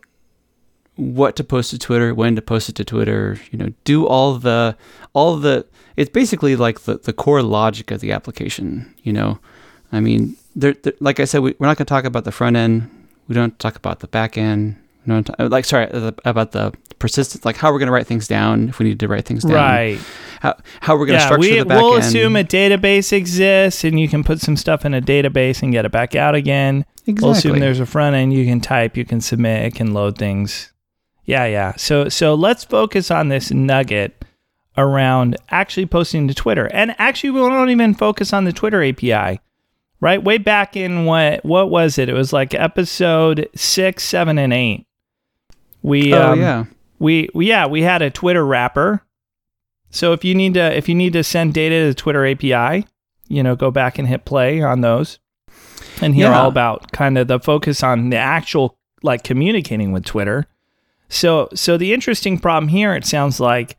what 0.99 1.35
to 1.37 1.43
post 1.43 1.71
to 1.71 1.79
Twitter, 1.79 2.13
when 2.13 2.35
to 2.35 2.41
post 2.41 2.69
it 2.69 2.75
to 2.75 2.85
Twitter, 2.85 3.37
you 3.51 3.57
know, 3.57 3.71
do 3.83 4.05
all 4.05 4.35
the 4.35 4.75
all 5.13 5.37
the 5.37 5.65
it's 5.95 6.09
basically 6.09 6.55
like 6.55 6.81
the, 6.81 6.97
the 6.97 7.13
core 7.13 7.41
logic 7.41 7.91
of 7.91 8.01
the 8.01 8.11
application, 8.11 8.93
you 9.03 9.13
know. 9.13 9.39
I 9.91 9.99
mean, 9.99 10.35
like 10.99 11.19
I 11.19 11.25
said, 11.25 11.39
we, 11.39 11.55
we're 11.57 11.67
not 11.67 11.77
going 11.77 11.85
to 11.85 11.89
talk 11.89 12.05
about 12.05 12.23
the 12.23 12.31
front 12.31 12.55
end. 12.55 12.89
We 13.27 13.35
don't 13.35 13.57
talk 13.59 13.75
about 13.75 13.99
the 13.99 14.07
back 14.07 14.37
end. 14.37 14.75
We 15.07 15.23
like 15.39 15.65
sorry 15.65 15.89
uh, 15.91 16.11
about 16.25 16.51
the 16.51 16.73
persistence, 16.99 17.45
like 17.45 17.55
how 17.55 17.71
we're 17.71 17.79
going 17.79 17.87
to 17.87 17.93
write 17.93 18.05
things 18.05 18.27
down 18.27 18.69
if 18.69 18.77
we 18.77 18.85
need 18.85 18.99
to 18.99 19.07
write 19.07 19.25
things 19.25 19.43
down. 19.43 19.53
Right. 19.53 19.99
How, 20.41 20.55
how 20.81 20.97
we're 20.97 21.05
going 21.05 21.17
to 21.17 21.23
Yeah, 21.23 21.27
structure 21.27 21.49
we, 21.49 21.59
the 21.59 21.65
back 21.65 21.77
end. 21.77 21.83
we'll 21.85 21.95
end. 21.95 22.03
assume 22.03 22.35
a 22.35 22.43
database 22.43 23.11
exists 23.13 23.83
and 23.83 23.99
you 23.99 24.07
can 24.07 24.23
put 24.23 24.39
some 24.39 24.55
stuff 24.57 24.85
in 24.85 24.93
a 24.93 25.01
database 25.01 25.63
and 25.63 25.71
get 25.71 25.85
it 25.85 25.91
back 25.91 26.15
out 26.15 26.35
again. 26.35 26.85
Exactly. 27.07 27.13
We'll 27.21 27.31
assume 27.31 27.59
there's 27.59 27.79
a 27.79 27.85
front 27.85 28.15
end 28.15 28.33
you 28.33 28.45
can 28.45 28.61
type, 28.61 28.95
you 28.95 29.05
can 29.05 29.21
submit, 29.21 29.65
it 29.65 29.75
can 29.75 29.93
load 29.93 30.17
things. 30.17 30.71
Yeah, 31.29 31.45
yeah. 31.45 31.73
So 31.77 32.09
so 32.09 32.33
let's 32.33 32.63
focus 32.63 33.11
on 33.11 33.29
this 33.29 33.51
nugget 33.51 34.25
around 34.75 35.35
actually 35.49 35.85
posting 35.85 36.27
to 36.27 36.33
Twitter. 36.33 36.65
And 36.73 36.95
actually 36.97 37.29
we 37.29 37.41
won't 37.41 37.69
even 37.69 37.93
focus 37.93 38.33
on 38.33 38.45
the 38.45 38.51
Twitter 38.53 38.83
API. 38.83 39.39
Right? 40.01 40.23
Way 40.23 40.39
back 40.39 40.75
in 40.75 41.05
what 41.05 41.45
what 41.45 41.69
was 41.69 41.99
it? 41.99 42.09
It 42.09 42.13
was 42.13 42.33
like 42.33 42.55
episode 42.55 43.47
six, 43.55 44.03
seven, 44.03 44.39
and 44.39 44.51
eight. 44.51 44.87
We 45.83 46.15
oh 46.15 46.31
um, 46.31 46.39
yeah. 46.39 46.65
we, 46.97 47.29
we 47.35 47.45
yeah 47.47 47.67
we 47.67 47.83
had 47.83 48.01
a 48.01 48.09
twitter 48.09 48.45
wrapper 48.45 49.01
so 49.91 50.11
if 50.11 50.25
you 50.25 50.35
need 50.35 50.55
to 50.55 50.75
if 50.75 50.89
you 50.89 50.95
need 50.95 51.13
to 51.13 51.23
send 51.23 51.53
data 51.53 51.79
to 51.83 51.87
the 51.87 51.93
twitter 51.93 52.25
api 52.27 52.85
you 53.29 53.41
know 53.41 53.55
go 53.55 53.71
back 53.71 53.97
and 53.97 54.05
hit 54.05 54.25
play 54.25 54.61
on 54.61 54.81
those 54.81 55.19
and 56.01 56.15
hear 56.15 56.27
Yeah. 56.31 56.41
all 56.41 56.49
about 56.49 56.91
kind 56.91 57.17
of 57.17 57.29
the 57.29 57.39
focus 57.39 57.81
on 57.81 58.09
the 58.09 58.17
actual 58.17 58.77
like 59.03 59.23
communicating 59.23 59.93
with 59.93 60.03
twitter 60.03 60.47
so 61.09 61.49
so 61.53 61.77
the 61.77 61.93
interesting 61.93 62.37
problem 62.37 62.69
here 62.69 62.93
it 62.95 63.05
sounds 63.05 63.39
like 63.39 63.77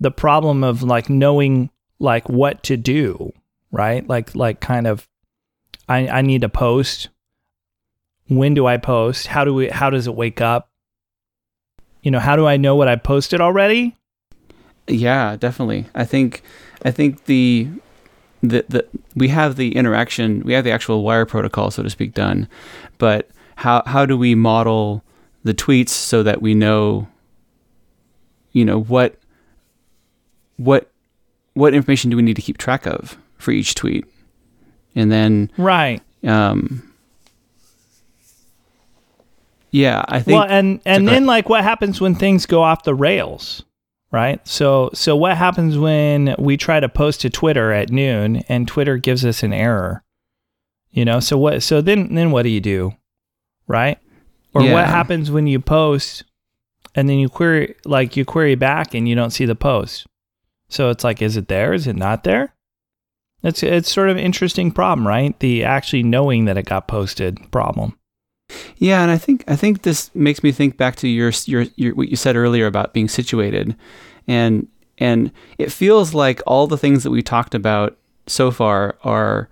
the 0.00 0.10
problem 0.10 0.64
of 0.64 0.82
like 0.82 1.08
knowing 1.08 1.70
like 1.98 2.28
what 2.28 2.62
to 2.62 2.76
do 2.76 3.32
right? 3.70 4.06
Like 4.08 4.34
like 4.34 4.60
kind 4.60 4.86
of 4.86 5.08
i 5.88 6.06
i 6.08 6.22
need 6.22 6.42
to 6.42 6.48
post. 6.48 7.08
When 8.28 8.54
do 8.54 8.66
i 8.66 8.76
post? 8.76 9.28
How 9.28 9.44
do 9.44 9.54
we 9.54 9.68
how 9.68 9.90
does 9.90 10.06
it 10.06 10.14
wake 10.14 10.40
up? 10.40 10.68
You 12.02 12.10
know 12.10 12.20
how 12.20 12.36
do 12.36 12.46
i 12.46 12.56
know 12.56 12.76
what 12.76 12.88
i 12.88 12.96
posted 12.96 13.40
already? 13.40 13.96
Yeah, 14.86 15.36
definitely. 15.36 15.86
I 15.94 16.04
think 16.04 16.42
I 16.84 16.90
think 16.90 17.24
the 17.24 17.68
the, 18.42 18.64
the 18.68 18.86
we 19.14 19.28
have 19.28 19.56
the 19.56 19.76
interaction, 19.76 20.42
we 20.44 20.54
have 20.54 20.64
the 20.64 20.72
actual 20.72 21.02
wire 21.02 21.26
protocol, 21.26 21.70
so 21.70 21.82
to 21.82 21.90
speak, 21.90 22.14
done. 22.14 22.48
But 22.98 23.28
how 23.56 23.82
how 23.86 24.06
do 24.06 24.16
we 24.16 24.34
model 24.34 25.04
the 25.42 25.54
tweets 25.54 25.90
so 25.90 26.22
that 26.22 26.42
we 26.42 26.54
know, 26.54 27.08
you 28.52 28.64
know, 28.64 28.80
what 28.80 29.18
what 30.56 30.90
what 31.54 31.74
information 31.74 32.10
do 32.10 32.16
we 32.16 32.22
need 32.22 32.36
to 32.36 32.42
keep 32.42 32.58
track 32.58 32.86
of 32.86 33.16
for 33.38 33.50
each 33.50 33.74
tweet, 33.74 34.04
and 34.94 35.10
then 35.10 35.50
right. 35.56 36.02
um, 36.24 36.92
yeah, 39.70 40.04
I 40.08 40.20
think 40.20 40.38
well 40.38 40.48
and 40.48 40.80
and 40.84 41.08
then 41.08 41.26
like 41.26 41.48
what 41.48 41.64
happens 41.64 42.00
when 42.00 42.14
things 42.14 42.46
go 42.46 42.62
off 42.62 42.84
the 42.84 42.94
rails 42.94 43.64
right? 44.10 44.46
So 44.46 44.90
so 44.92 45.16
what 45.16 45.36
happens 45.36 45.78
when 45.78 46.34
we 46.38 46.56
try 46.56 46.80
to 46.80 46.88
post 46.88 47.20
to 47.22 47.30
twitter 47.30 47.72
at 47.72 47.90
noon 47.90 48.38
and 48.48 48.66
twitter 48.66 48.96
gives 48.96 49.24
us 49.24 49.42
an 49.42 49.52
error? 49.52 50.02
You 50.90 51.04
know 51.04 51.20
so 51.20 51.38
what 51.38 51.62
so 51.62 51.80
then 51.80 52.14
then 52.14 52.30
what 52.30 52.42
do 52.42 52.48
you 52.48 52.60
do 52.60 52.94
right 53.68 53.98
or 54.54 54.62
Yeah. 54.62 54.72
what 54.74 54.86
happens 54.86 55.30
when 55.30 55.46
you 55.46 55.60
post 55.60 56.24
and 56.94 57.08
then 57.08 57.18
you 57.18 57.28
query 57.28 57.74
like 57.84 58.16
you 58.16 58.24
query 58.24 58.54
back 58.56 58.94
and 58.94 59.08
you 59.08 59.14
don't 59.14 59.30
see 59.30 59.44
the 59.46 59.54
post 59.54 60.06
so 60.68 60.90
it's 60.90 61.04
like 61.04 61.22
is 61.22 61.36
it 61.36 61.48
there 61.48 61.72
is 61.72 61.86
it 61.86 61.96
not 61.96 62.24
there 62.24 62.54
it's 63.42 63.62
it's 63.62 63.90
sort 63.92 64.08
of 64.10 64.16
an 64.16 64.22
interesting 64.22 64.70
problem 64.72 65.06
right 65.06 65.38
the 65.40 65.62
actually 65.64 66.02
knowing 66.02 66.44
that 66.46 66.58
it 66.58 66.64
got 66.66 66.88
posted 66.88 67.38
problem 67.50 67.96
Yeah, 68.78 69.02
and 69.02 69.10
I 69.12 69.18
think 69.18 69.44
I 69.46 69.54
think 69.54 69.82
this 69.82 70.10
makes 70.14 70.42
me 70.42 70.50
think 70.52 70.76
back 70.76 70.96
to 70.96 71.08
your 71.08 71.30
your, 71.46 71.66
your 71.76 71.94
what 71.94 72.08
you 72.08 72.16
said 72.16 72.34
earlier 72.34 72.66
about 72.66 72.92
being 72.92 73.08
situated, 73.08 73.76
and 74.26 74.66
and 74.98 75.30
it 75.56 75.70
feels 75.70 76.14
like 76.14 76.42
all 76.46 76.66
the 76.66 76.76
things 76.76 77.04
that 77.04 77.12
we 77.12 77.22
talked 77.22 77.54
about 77.54 77.96
so 78.26 78.50
far 78.50 78.96
are 79.04 79.48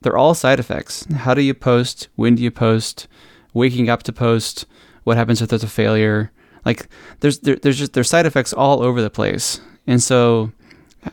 they're 0.00 0.16
all 0.18 0.34
side 0.34 0.58
effects. 0.58 1.06
How 1.14 1.34
do 1.34 1.40
you 1.42 1.54
post? 1.54 2.08
When 2.16 2.34
do 2.34 2.42
you 2.42 2.50
post? 2.50 3.06
Waking 3.54 3.88
up 3.88 4.02
to 4.04 4.12
post? 4.12 4.66
What 5.04 5.16
happens 5.16 5.42
if 5.42 5.48
there's 5.48 5.64
a 5.64 5.68
failure? 5.68 6.30
Like 6.64 6.88
there's 7.20 7.40
there, 7.40 7.56
there's 7.56 7.78
just 7.78 7.92
there's 7.92 8.08
side 8.08 8.26
effects 8.26 8.52
all 8.52 8.82
over 8.82 9.02
the 9.02 9.10
place, 9.10 9.60
and 9.86 10.02
so 10.02 10.52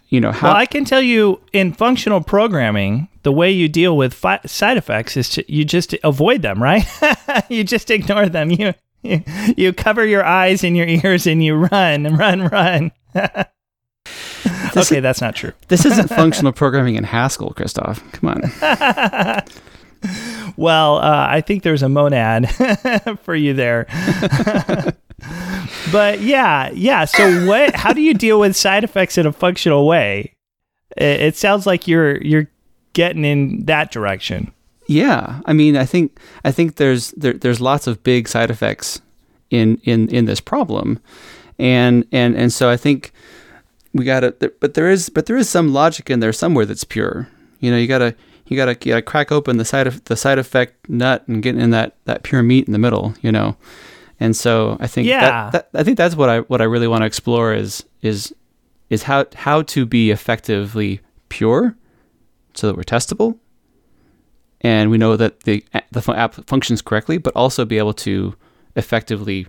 you 0.10 0.22
know 0.22 0.32
how 0.32 0.50
well, 0.50 0.58
I 0.58 0.66
can 0.66 0.86
tell 0.86 1.02
you 1.02 1.42
in 1.54 1.74
functional 1.74 2.22
programming, 2.22 3.08
the 3.24 3.32
way 3.32 3.50
you 3.50 3.68
deal 3.68 3.98
with 3.98 4.14
fi- 4.14 4.42
side 4.46 4.78
effects 4.78 5.18
is 5.18 5.30
to, 5.30 5.52
you 5.52 5.66
just 5.66 5.96
avoid 6.04 6.44
them, 6.44 6.62
right? 6.62 6.86
you 7.50 7.64
just 7.64 7.90
ignore 7.90 8.30
them. 8.30 8.52
You, 8.52 8.74
you 9.02 9.24
you 9.58 9.74
cover 9.74 10.06
your 10.06 10.24
eyes 10.24 10.64
and 10.64 10.78
your 10.78 10.88
ears 10.88 11.26
and 11.26 11.44
you 11.44 11.56
run, 11.56 12.16
run, 12.16 12.48
run. 12.48 12.92
okay, 14.78 15.00
that's 15.00 15.22
not 15.22 15.36
true. 15.36 15.54
this 15.68 15.86
isn't 15.86 16.08
functional 16.10 16.54
programming 16.54 16.96
in 16.96 17.04
Haskell, 17.04 17.54
Christoph. 17.54 18.04
Come 18.12 18.30
on. 18.30 19.44
Well, 20.58 20.98
uh, 20.98 21.28
I 21.30 21.42
think 21.42 21.64
there's 21.64 21.84
a 21.84 21.90
monad 21.90 22.50
for 23.24 23.36
you 23.36 23.54
there. 23.54 23.86
but 25.92 26.22
yeah, 26.22 26.70
yeah. 26.72 27.06
So 27.06 27.46
what? 27.46 27.76
How 27.76 27.94
do 27.94 28.02
you 28.02 28.14
deal 28.14 28.40
with 28.40 28.56
side 28.56 28.84
effects 28.84 29.18
in 29.18 29.26
a 29.26 29.32
functional 29.32 29.88
way? 29.88 30.36
It, 30.98 31.22
it 31.22 31.36
sounds 31.38 31.66
like 31.66 31.88
you're 31.88 32.22
you're 32.22 32.48
getting 32.94 33.26
in 33.26 33.66
that 33.66 33.92
direction. 33.92 34.52
Yeah, 34.88 35.40
I 35.46 35.54
mean, 35.54 35.78
I 35.78 35.86
think 35.86 36.20
I 36.44 36.52
think 36.52 36.76
there's 36.76 37.12
there, 37.12 37.34
there's 37.34 37.62
lots 37.62 37.88
of 37.88 38.04
big 38.04 38.28
side 38.28 38.50
effects 38.50 39.02
in 39.50 39.80
in 39.84 40.10
in 40.10 40.26
this 40.26 40.42
problem, 40.42 41.00
and 41.58 42.06
and 42.12 42.36
and 42.36 42.52
so 42.52 42.70
I 42.70 42.78
think 42.78 43.14
we 43.94 44.04
got 44.04 44.22
to, 44.22 44.52
but 44.60 44.74
there 44.74 44.90
is 44.90 45.10
but 45.10 45.26
there 45.28 45.38
is 45.38 45.50
some 45.50 45.74
logic 45.74 46.10
in 46.10 46.20
there 46.20 46.34
somewhere 46.34 46.66
that's 46.66 46.84
pure. 46.84 47.30
You 47.60 47.72
know, 47.72 47.78
you 47.78 47.88
gotta 47.88 48.16
you 48.50 48.58
gotta 48.58 48.72
you 48.72 48.92
gotta 48.94 49.02
crack 49.02 49.32
open 49.32 49.58
the 49.58 49.66
side 49.66 49.88
of 49.88 50.04
the 50.06 50.16
side 50.16 50.38
effect 50.40 50.90
nut 50.90 51.24
and 51.28 51.42
get 51.44 51.56
in 51.56 51.70
that 51.72 51.96
that 52.06 52.24
pure 52.24 52.44
meat 52.44 52.66
in 52.68 52.74
the 52.74 52.80
middle. 52.80 53.14
You 53.22 53.32
know, 53.32 53.56
and 54.20 54.36
so 54.36 54.78
I 54.80 54.88
think 54.88 55.08
Yeah. 55.08 55.50
that, 55.52 55.72
that 55.72 55.80
I 55.80 55.84
think 55.84 55.98
that's 55.98 56.16
what 56.16 56.30
I 56.30 56.40
what 56.42 56.62
I 56.62 56.66
really 56.66 56.88
want 56.88 57.02
to 57.02 57.06
explore 57.06 57.54
is 57.54 57.84
is 58.02 58.34
is 58.90 59.04
how 59.04 59.26
how 59.36 59.62
to 59.64 59.86
be 59.86 60.10
effectively 60.12 61.00
pure, 61.30 61.76
so 62.56 62.68
that 62.68 62.76
we're 62.76 62.84
testable 62.84 63.38
and 64.62 64.90
we 64.92 64.98
know 64.98 65.16
that 65.16 65.42
the 65.42 65.64
the 65.92 66.04
app 66.16 66.34
functions 66.48 66.82
correctly, 66.82 67.18
but 67.18 67.34
also 67.36 67.66
be 67.66 67.78
able 67.78 67.94
to 67.94 68.36
effectively 68.76 69.48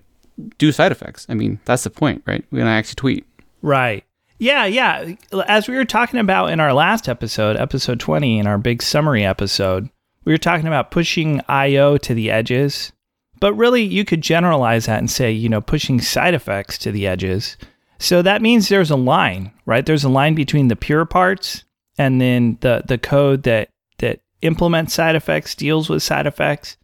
do 0.57 0.71
side 0.71 0.91
effects. 0.91 1.25
I 1.29 1.33
mean, 1.33 1.59
that's 1.65 1.83
the 1.83 1.89
point, 1.89 2.23
right? 2.25 2.43
We're 2.51 2.59
gonna 2.59 2.71
actually 2.71 2.95
tweet. 2.95 3.25
Right. 3.61 4.03
Yeah, 4.41 4.65
yeah. 4.65 5.13
As 5.45 5.67
we 5.67 5.75
were 5.75 5.85
talking 5.85 6.19
about 6.19 6.49
in 6.49 6.59
our 6.59 6.73
last 6.73 7.07
episode, 7.07 7.57
episode 7.57 7.99
20, 7.99 8.39
in 8.39 8.47
our 8.47 8.57
big 8.57 8.81
summary 8.81 9.23
episode, 9.23 9.87
we 10.25 10.33
were 10.33 10.39
talking 10.39 10.65
about 10.65 10.89
pushing 10.89 11.41
IO 11.47 11.99
to 11.99 12.15
the 12.15 12.31
edges. 12.31 12.91
But 13.39 13.53
really, 13.53 13.83
you 13.83 14.03
could 14.03 14.21
generalize 14.21 14.87
that 14.87 14.97
and 14.97 15.11
say, 15.11 15.31
you 15.31 15.47
know, 15.47 15.61
pushing 15.61 16.01
side 16.01 16.33
effects 16.33 16.79
to 16.79 16.91
the 16.91 17.05
edges. 17.05 17.55
So 17.99 18.23
that 18.23 18.41
means 18.41 18.67
there's 18.67 18.89
a 18.89 18.95
line, 18.95 19.51
right? 19.67 19.85
There's 19.85 20.03
a 20.03 20.09
line 20.09 20.33
between 20.33 20.69
the 20.69 20.75
pure 20.75 21.05
parts 21.05 21.63
and 21.99 22.19
then 22.19 22.57
the, 22.61 22.81
the 22.87 22.97
code 22.97 23.43
that, 23.43 23.69
that 23.99 24.21
implements 24.41 24.95
side 24.95 25.15
effects, 25.15 25.53
deals 25.53 25.87
with 25.87 26.01
side 26.01 26.25
effects. 26.25 26.77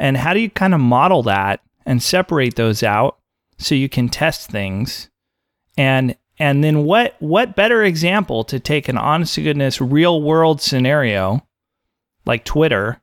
And 0.00 0.16
how 0.16 0.34
do 0.34 0.40
you 0.40 0.50
kind 0.50 0.74
of 0.74 0.80
model 0.80 1.22
that 1.22 1.60
and 1.86 2.02
separate 2.02 2.56
those 2.56 2.82
out 2.82 3.18
so 3.56 3.76
you 3.76 3.88
can 3.88 4.08
test 4.08 4.50
things? 4.50 5.08
and 5.78 6.16
and 6.38 6.62
then 6.62 6.84
what 6.84 7.14
what 7.18 7.56
better 7.56 7.82
example 7.82 8.44
to 8.44 8.60
take 8.60 8.88
an 8.88 8.98
honest 8.98 9.34
to 9.34 9.42
goodness 9.42 9.80
real 9.80 10.22
world 10.22 10.60
scenario 10.60 11.46
like 12.26 12.44
twitter 12.44 13.00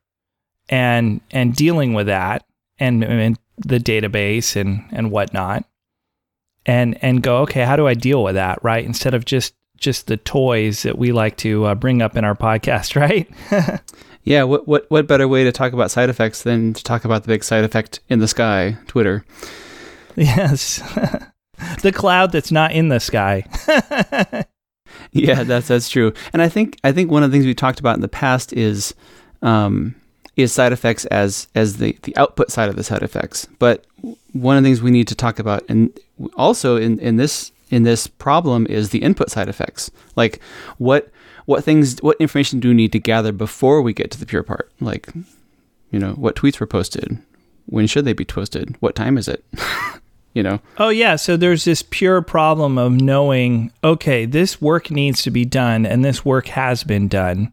and 0.70 1.22
and 1.32 1.56
dealing 1.56 1.94
with 1.94 2.08
that 2.08 2.46
and, 2.80 3.04
and 3.04 3.38
the 3.58 3.80
database 3.80 4.56
and 4.56 4.84
and 4.92 5.12
whatnot 5.12 5.64
and 6.66 6.98
and 7.04 7.24
go 7.24 7.38
okay 7.40 7.64
how 7.64 7.76
do 7.76 7.88
i 7.88 7.94
deal 7.94 8.24
with 8.24 8.36
that 8.36 8.64
right 8.64 8.86
instead 8.86 9.14
of 9.14 9.26
just 9.26 9.54
just 9.78 10.08
the 10.08 10.18
toys 10.18 10.84
that 10.84 10.98
we 10.98 11.12
like 11.12 11.36
to 11.36 11.66
uh, 11.66 11.76
bring 11.76 12.02
up 12.02 12.16
in 12.16 12.24
our 12.24 12.36
podcast 12.36 12.96
right 13.00 13.82
Yeah. 14.26 14.44
What 14.44 14.68
what 14.68 14.90
what 14.90 15.08
better 15.08 15.28
way 15.28 15.44
to 15.44 15.52
talk 15.52 15.72
about 15.72 15.92
side 15.92 16.10
effects 16.10 16.42
than 16.44 16.74
to 16.74 16.84
talk 16.84 17.06
about 17.06 17.22
the 17.22 17.28
big 17.28 17.44
side 17.44 17.64
effect 17.64 18.00
in 18.10 18.20
the 18.20 18.28
sky, 18.28 18.76
Twitter? 18.88 19.24
yes 20.16 20.82
the 21.82 21.92
cloud 21.92 22.32
that's 22.32 22.52
not 22.52 22.72
in 22.72 22.90
the 22.90 23.00
sky 23.00 23.46
Yeah, 25.12 25.44
that's 25.44 25.68
that's 25.68 25.90
true. 25.90 26.14
And 26.34 26.42
I 26.42 26.50
think 26.50 26.78
I 26.84 26.92
think 26.92 27.10
one 27.10 27.24
of 27.24 27.32
the 27.32 27.36
things 27.36 27.46
we 27.46 27.54
talked 27.54 27.80
about 27.80 27.96
in 27.96 28.02
the 28.02 28.08
past 28.08 28.54
is 28.54 28.94
um, 29.42 29.96
is 30.36 30.52
side 30.52 30.74
effects 30.74 31.06
as 31.06 31.48
as 31.56 31.78
the 31.78 31.98
the 32.04 32.16
output 32.18 32.52
side 32.52 32.70
of 32.70 32.76
the 32.76 32.84
side 32.84 33.04
effects. 33.04 33.48
But 33.60 33.86
one 34.34 34.58
of 34.58 34.64
the 34.64 34.68
things 34.68 34.82
we 34.82 34.92
need 34.92 35.08
to 35.08 35.16
talk 35.16 35.40
about, 35.40 35.64
and 35.70 35.98
also 36.36 36.76
in 36.76 37.00
in 37.00 37.16
this 37.16 37.52
in 37.70 37.84
this 37.84 38.08
problem 38.08 38.68
is 38.68 38.90
the 38.90 39.04
input 39.04 39.30
side 39.32 39.48
effects. 39.48 39.90
Like 40.16 40.42
what 40.78 41.10
what 41.46 41.64
things 41.64 42.02
what 42.02 42.18
information 42.20 42.60
do 42.60 42.70
we 42.70 42.74
need 42.74 42.92
to 42.92 43.00
gather 43.00 43.32
before 43.32 43.82
we 43.82 43.94
get 43.94 44.12
to 44.12 44.20
the 44.20 44.26
pure 44.26 44.44
part? 44.44 44.72
Like 44.82 45.08
you 45.92 46.00
know 46.00 46.12
what 46.14 46.36
tweets 46.36 46.60
were 46.60 46.68
posted, 46.68 47.18
when 47.68 47.88
should 47.88 48.06
they 48.06 48.14
be 48.14 48.26
posted, 48.26 48.76
what 48.82 48.96
time 48.96 49.18
is 49.18 49.28
it? 49.28 49.46
you 50.36 50.44
know. 50.44 50.60
Oh 50.78 50.90
yeah, 50.90 51.16
so 51.16 51.36
there's 51.36 51.64
this 51.64 51.82
pure 51.82 52.22
problem 52.22 52.78
of 52.78 52.92
knowing, 52.92 53.72
okay, 53.84 54.26
this 54.26 54.62
work 54.62 54.92
needs 54.92 55.24
to 55.24 55.32
be 55.32 55.46
done 55.46 55.86
and 55.88 56.06
this 56.06 56.24
work 56.24 56.48
has 56.50 56.84
been 56.84 57.08
done. 57.08 57.52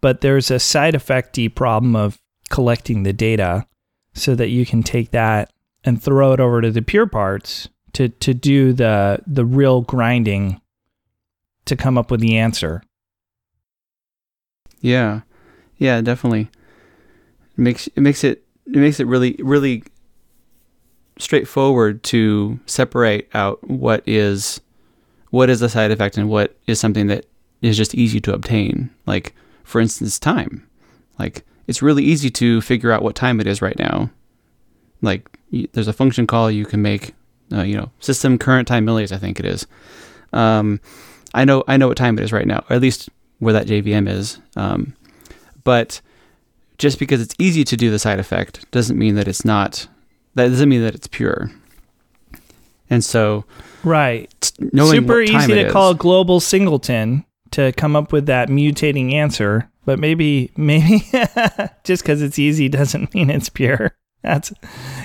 But 0.00 0.22
there's 0.22 0.50
a 0.50 0.58
side 0.58 0.94
effecty 0.94 1.54
problem 1.54 1.94
of 1.94 2.18
collecting 2.48 3.02
the 3.02 3.12
data 3.12 3.66
so 4.14 4.34
that 4.36 4.48
you 4.48 4.64
can 4.64 4.82
take 4.82 5.10
that 5.10 5.50
and 5.82 6.02
throw 6.02 6.32
it 6.32 6.40
over 6.40 6.62
to 6.62 6.70
the 6.70 6.82
pure 6.82 7.06
parts 7.06 7.68
to 7.92 8.08
to 8.08 8.32
do 8.32 8.72
the 8.72 9.18
the 9.26 9.44
real 9.44 9.82
grinding 9.82 10.60
to 11.64 11.76
come 11.76 11.98
up 11.98 12.10
with 12.10 12.20
the 12.20 12.38
answer. 12.38 12.82
Yeah. 14.80 15.22
Yeah, 15.78 16.00
definitely. 16.00 16.50
It 17.56 17.58
makes 17.58 17.88
it 17.88 18.00
makes 18.00 18.22
it 18.22 18.44
it 18.66 18.76
makes 18.76 19.00
it 19.00 19.06
really 19.06 19.36
really 19.40 19.82
straightforward 21.18 22.02
to 22.04 22.58
separate 22.66 23.28
out 23.34 23.62
what 23.68 24.02
is 24.06 24.60
what 25.30 25.50
is 25.50 25.62
a 25.62 25.68
side 25.68 25.90
effect 25.90 26.16
and 26.16 26.28
what 26.28 26.56
is 26.66 26.78
something 26.78 27.08
that 27.08 27.26
is 27.60 27.76
just 27.76 27.94
easy 27.94 28.20
to 28.20 28.32
obtain. 28.32 28.90
Like 29.06 29.34
for 29.64 29.80
instance, 29.80 30.18
time. 30.18 30.68
Like 31.18 31.44
it's 31.66 31.82
really 31.82 32.04
easy 32.04 32.30
to 32.30 32.60
figure 32.60 32.92
out 32.92 33.02
what 33.02 33.14
time 33.14 33.40
it 33.40 33.46
is 33.46 33.62
right 33.62 33.78
now. 33.78 34.10
Like 35.02 35.28
there's 35.72 35.88
a 35.88 35.92
function 35.92 36.26
call 36.26 36.50
you 36.50 36.66
can 36.66 36.82
make, 36.82 37.14
uh, 37.52 37.62
you 37.62 37.76
know, 37.76 37.90
system 38.00 38.38
current 38.38 38.68
time 38.68 38.86
millis, 38.86 39.12
I 39.12 39.18
think 39.18 39.40
it 39.40 39.46
is. 39.46 39.66
Um, 40.32 40.80
I 41.32 41.44
know 41.44 41.64
I 41.66 41.76
know 41.76 41.88
what 41.88 41.96
time 41.96 42.18
it 42.18 42.24
is 42.24 42.32
right 42.32 42.46
now, 42.46 42.64
or 42.68 42.76
at 42.76 42.82
least 42.82 43.08
where 43.38 43.52
that 43.52 43.66
JVM 43.66 44.08
is. 44.08 44.38
Um, 44.56 44.94
but 45.64 46.00
just 46.78 46.98
because 46.98 47.20
it's 47.20 47.34
easy 47.38 47.64
to 47.64 47.76
do 47.76 47.90
the 47.90 47.98
side 47.98 48.18
effect 48.18 48.70
doesn't 48.70 48.98
mean 48.98 49.14
that 49.16 49.28
it's 49.28 49.44
not. 49.44 49.88
That 50.34 50.48
doesn't 50.48 50.68
mean 50.68 50.82
that 50.82 50.94
it's 50.94 51.06
pure. 51.06 51.50
And 52.90 53.04
so, 53.04 53.44
right, 53.82 54.30
super 54.72 55.20
easy 55.20 55.54
to 55.54 55.70
call 55.70 55.94
global 55.94 56.40
singleton 56.40 57.24
to 57.52 57.72
come 57.72 57.96
up 57.96 58.12
with 58.12 58.26
that 58.26 58.48
mutating 58.48 59.12
answer, 59.12 59.70
but 59.84 59.98
maybe 59.98 60.50
maybe 60.56 61.04
just 61.84 62.02
because 62.02 62.20
it's 62.20 62.38
easy 62.38 62.68
doesn't 62.68 63.14
mean 63.14 63.30
it's 63.30 63.48
pure. 63.48 63.96
That's 64.22 64.52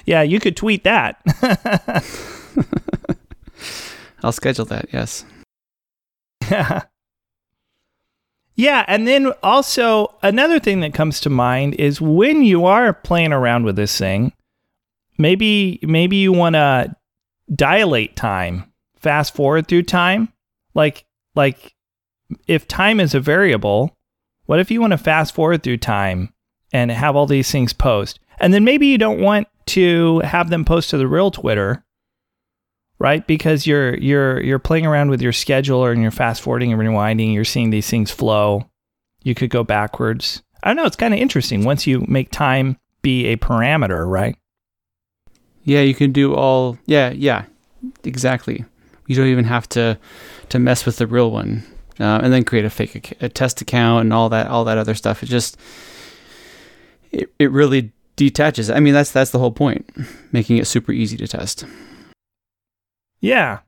yeah, 0.05 0.21
you 0.21 0.39
could 0.39 0.57
tweet 0.57 0.83
that. 0.83 1.21
I'll 4.23 4.31
schedule 4.31 4.65
that. 4.65 4.87
Yes. 4.91 5.25
Yeah. 6.49 6.83
Yeah, 8.55 8.83
and 8.89 9.07
then 9.07 9.31
also 9.41 10.13
another 10.21 10.59
thing 10.59 10.81
that 10.81 10.93
comes 10.93 11.21
to 11.21 11.29
mind 11.29 11.75
is 11.75 12.01
when 12.01 12.43
you 12.43 12.65
are 12.65 12.91
playing 12.91 13.31
around 13.31 13.63
with 13.63 13.77
this 13.77 13.97
thing, 13.97 14.33
maybe 15.19 15.79
maybe 15.83 16.15
you 16.15 16.33
want 16.33 16.55
to 16.55 16.95
dilate 17.53 18.15
time, 18.15 18.71
fast 18.95 19.35
forward 19.35 19.67
through 19.67 19.83
time. 19.83 20.33
Like 20.73 21.05
like 21.35 21.75
if 22.47 22.67
time 22.67 22.99
is 22.99 23.13
a 23.13 23.19
variable, 23.19 23.95
what 24.45 24.59
if 24.59 24.71
you 24.71 24.81
want 24.81 24.91
to 24.91 24.97
fast 24.97 25.35
forward 25.35 25.61
through 25.61 25.77
time 25.77 26.33
and 26.73 26.89
have 26.89 27.15
all 27.15 27.27
these 27.27 27.51
things 27.51 27.73
post? 27.73 28.19
And 28.39 28.53
then 28.53 28.63
maybe 28.63 28.87
you 28.87 28.97
don't 28.97 29.21
want 29.21 29.47
to 29.67 30.19
have 30.19 30.49
them 30.49 30.65
post 30.65 30.89
to 30.89 30.97
the 30.97 31.07
real 31.07 31.29
Twitter, 31.29 31.83
right? 32.97 33.25
Because 33.27 33.67
you're 33.67 33.97
you're 33.97 34.41
you're 34.41 34.59
playing 34.59 34.85
around 34.85 35.09
with 35.09 35.21
your 35.21 35.33
scheduler 35.33 35.91
and 35.91 36.01
you're 36.01 36.11
fast 36.11 36.41
forwarding 36.41 36.71
and 36.71 36.81
rewinding, 36.81 37.33
you're 37.33 37.45
seeing 37.45 37.69
these 37.69 37.89
things 37.89 38.09
flow. 38.09 38.69
You 39.21 39.35
could 39.35 39.49
go 39.49 39.63
backwards. 39.63 40.41
I 40.63 40.69
don't 40.69 40.77
know, 40.77 40.85
it's 40.85 40.95
kind 40.95 41.13
of 41.13 41.19
interesting 41.19 41.63
once 41.63 41.85
you 41.85 42.05
make 42.07 42.31
time 42.31 42.77
be 43.01 43.27
a 43.27 43.37
parameter, 43.37 44.05
right? 44.07 44.35
Yeah, 45.63 45.81
you 45.81 45.93
can 45.93 46.11
do 46.11 46.33
all 46.33 46.77
Yeah, 46.85 47.11
yeah. 47.11 47.45
Exactly. 48.03 48.65
You 49.07 49.15
don't 49.15 49.27
even 49.27 49.45
have 49.45 49.67
to 49.69 49.97
to 50.49 50.59
mess 50.59 50.85
with 50.85 50.97
the 50.97 51.07
real 51.07 51.31
one. 51.31 51.63
Uh, 51.99 52.19
and 52.23 52.31
then 52.31 52.43
create 52.43 52.63
a 52.63 52.69
fake 52.69 53.17
a 53.21 53.27
test 53.27 53.61
account 53.61 54.01
and 54.01 54.13
all 54.13 54.29
that 54.29 54.47
all 54.47 54.63
that 54.65 54.77
other 54.77 54.95
stuff. 54.95 55.21
It 55.23 55.27
just 55.27 55.57
it, 57.11 57.29
it 57.39 57.51
really 57.51 57.91
detaches. 58.15 58.69
I 58.69 58.79
mean, 58.79 58.93
that's 58.93 59.11
that's 59.11 59.31
the 59.31 59.39
whole 59.39 59.51
point, 59.51 59.89
making 60.31 60.57
it 60.57 60.65
super 60.65 60.91
easy 60.91 61.17
to 61.17 61.27
test. 61.27 61.65
Yeah. 63.19 63.59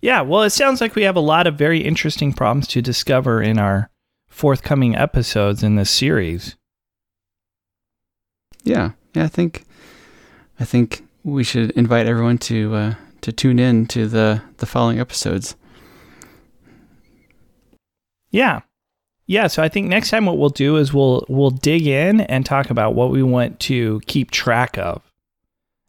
Yeah, 0.00 0.20
well, 0.20 0.42
it 0.42 0.50
sounds 0.50 0.80
like 0.80 0.94
we 0.94 1.02
have 1.02 1.16
a 1.16 1.20
lot 1.20 1.46
of 1.48 1.56
very 1.58 1.80
interesting 1.80 2.32
problems 2.32 2.68
to 2.68 2.80
discover 2.80 3.42
in 3.42 3.58
our 3.58 3.90
forthcoming 4.28 4.94
episodes 4.94 5.62
in 5.62 5.74
this 5.74 5.90
series. 5.90 6.56
Yeah. 8.62 8.92
Yeah, 9.14 9.24
I 9.24 9.28
think 9.28 9.64
I 10.60 10.64
think 10.64 11.07
we 11.24 11.44
should 11.44 11.70
invite 11.72 12.06
everyone 12.06 12.38
to 12.38 12.74
uh, 12.74 12.94
to 13.22 13.32
tune 13.32 13.58
in 13.58 13.86
to 13.86 14.06
the 14.06 14.42
the 14.58 14.66
following 14.66 15.00
episodes. 15.00 15.56
Yeah 18.30 18.60
yeah, 19.28 19.46
so 19.46 19.62
I 19.62 19.68
think 19.68 19.88
next 19.88 20.08
time 20.08 20.24
what 20.24 20.38
we'll 20.38 20.48
do 20.48 20.76
is 20.76 20.94
we'll 20.94 21.24
we'll 21.28 21.50
dig 21.50 21.86
in 21.86 22.22
and 22.22 22.46
talk 22.46 22.70
about 22.70 22.94
what 22.94 23.10
we 23.10 23.22
want 23.22 23.60
to 23.60 24.00
keep 24.06 24.30
track 24.30 24.78
of 24.78 25.02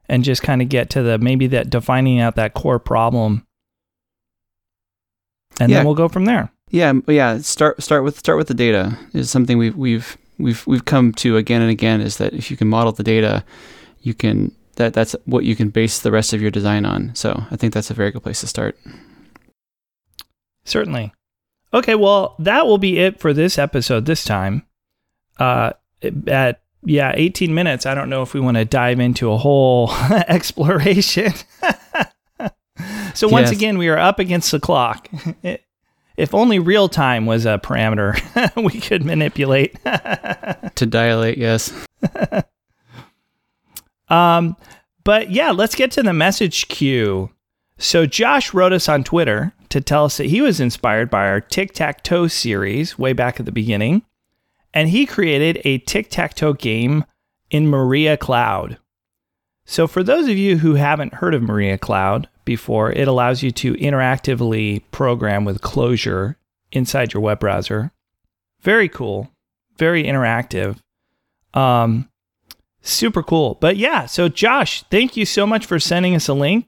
and 0.10 0.26
just 0.26 0.44
kind 0.44 0.62
of 0.62 0.68
get 0.68 0.90
to 0.92 1.02
the 1.02 1.18
maybe 1.18 1.48
that 1.48 1.70
defining 1.70 2.20
out 2.20 2.36
that 2.36 2.54
core 2.54 2.80
problem. 2.80 3.48
And 5.62 5.72
yeah. 5.72 5.78
then 5.78 5.86
we'll 5.86 5.96
go 5.96 6.10
from 6.10 6.26
there. 6.26 6.52
Yeah, 6.70 6.92
yeah, 7.08 7.38
start 7.38 7.82
start 7.82 8.04
with 8.04 8.20
start 8.20 8.38
with 8.38 8.50
the 8.50 8.54
data 8.54 9.00
is 9.14 9.30
something 9.30 9.58
we've 9.58 9.76
we've 9.76 10.18
we've 10.38 10.68
we've 10.68 10.84
come 10.84 11.14
to 11.14 11.38
again 11.38 11.62
and 11.62 11.72
again 11.72 12.02
is 12.02 12.18
that 12.18 12.34
if 12.34 12.52
you 12.52 12.58
can 12.58 12.68
model 12.68 12.92
the 12.92 13.04
data, 13.04 13.46
you 14.02 14.14
can 14.14 14.54
that 14.80 14.94
that's 14.94 15.16
what 15.26 15.44
you 15.44 15.56
can 15.56 15.70
base 15.70 16.00
the 16.00 16.12
rest 16.12 16.34
of 16.34 16.42
your 16.42 16.52
design 16.52 16.86
on. 16.86 17.14
So, 17.14 17.44
I 17.52 17.56
think 17.56 17.74
that's 17.74 17.92
a 17.92 17.94
very 17.94 18.12
good 18.12 18.24
place 18.24 18.42
to 18.42 18.48
start. 18.48 18.78
Certainly. 20.66 21.14
Okay, 21.74 21.96
well, 21.96 22.36
that 22.40 22.66
will 22.66 22.78
be 22.80 23.00
it 23.00 23.20
for 23.20 23.34
this 23.34 23.60
episode 23.60 24.06
this 24.06 24.24
time. 24.24 24.66
Uh, 25.38 25.74
at 26.28 26.62
yeah, 26.84 27.12
18 27.16 27.54
minutes. 27.54 27.86
I 27.86 27.94
don't 27.94 28.10
know 28.10 28.22
if 28.22 28.34
we 28.34 28.40
want 28.40 28.58
to 28.58 28.66
dive 28.66 29.00
into 29.00 29.32
a 29.32 29.38
whole 29.38 29.92
exploration. 30.28 31.34
so 33.14 33.28
once 33.28 33.50
yes. 33.50 33.52
again, 33.52 33.78
we 33.78 33.90
are 33.90 33.98
up 33.98 34.20
against 34.20 34.52
the 34.52 34.60
clock. 34.60 35.10
if 36.18 36.34
only 36.34 36.60
real 36.60 36.90
time 36.90 37.26
was 37.26 37.46
a 37.46 37.60
parameter 37.60 38.16
we 38.64 38.80
could 38.80 39.04
manipulate 39.04 39.76
to 39.84 40.86
dilate, 40.86 41.38
yes. 41.38 41.74
Um, 44.10 44.56
but 45.04 45.32
yeah, 45.32 45.52
let's 45.52 45.76
get 45.76 45.92
to 45.92 46.04
the 46.04 46.14
message 46.14 46.68
queue. 46.68 47.30
So 47.78 48.06
Josh 48.06 48.54
wrote 48.54 48.74
us 48.74 48.90
on 48.90 49.04
Twitter 49.04 49.54
to 49.70 49.82
tell 49.82 50.06
us 50.06 50.18
that 50.18 50.26
he 50.28 50.42
was 50.42 50.60
inspired 50.60 51.10
by 51.10 51.28
our 51.28 51.40
tic 51.40 51.74
tac 51.74 52.04
toe 52.04 52.28
series 52.28 52.98
way 53.00 53.14
back 53.14 53.40
at 53.40 53.46
the 53.46 53.52
beginning, 53.52 54.04
and 54.74 54.90
he 54.90 55.06
created 55.06 55.62
a 55.64 55.78
tic 55.80 56.10
tac 56.10 56.34
toe 56.34 56.54
game 56.54 57.06
in 57.50 57.68
Maria 57.68 58.18
Cloud. 58.18 58.78
So, 59.66 59.88
for 59.88 60.04
those 60.04 60.28
of 60.28 60.38
you 60.38 60.58
who 60.58 60.76
haven't 60.76 61.16
heard 61.16 61.36
of 61.36 61.44
Maria 61.44 61.78
Cloud 61.78 62.28
before, 62.44 62.92
it 62.92 63.08
allows 63.08 63.44
you 63.44 63.52
to 63.52 63.76
interactively 63.76 64.82
program 64.92 65.46
with 65.46 65.62
Clojure 65.62 66.36
inside 66.72 67.14
your 67.14 67.22
web 67.22 67.40
browser. 67.40 67.92
Very 68.62 68.90
cool, 68.90 69.32
very 69.78 70.04
interactive. 70.04 70.80
Um, 71.54 72.10
super 72.82 73.24
cool. 73.24 73.58
But 73.60 73.78
yeah, 73.78 74.06
so 74.06 74.30
Josh, 74.30 74.84
thank 74.84 75.18
you 75.18 75.26
so 75.26 75.46
much 75.46 75.66
for 75.66 75.80
sending 75.80 76.16
us 76.16 76.28
a 76.28 76.34
link. 76.34 76.68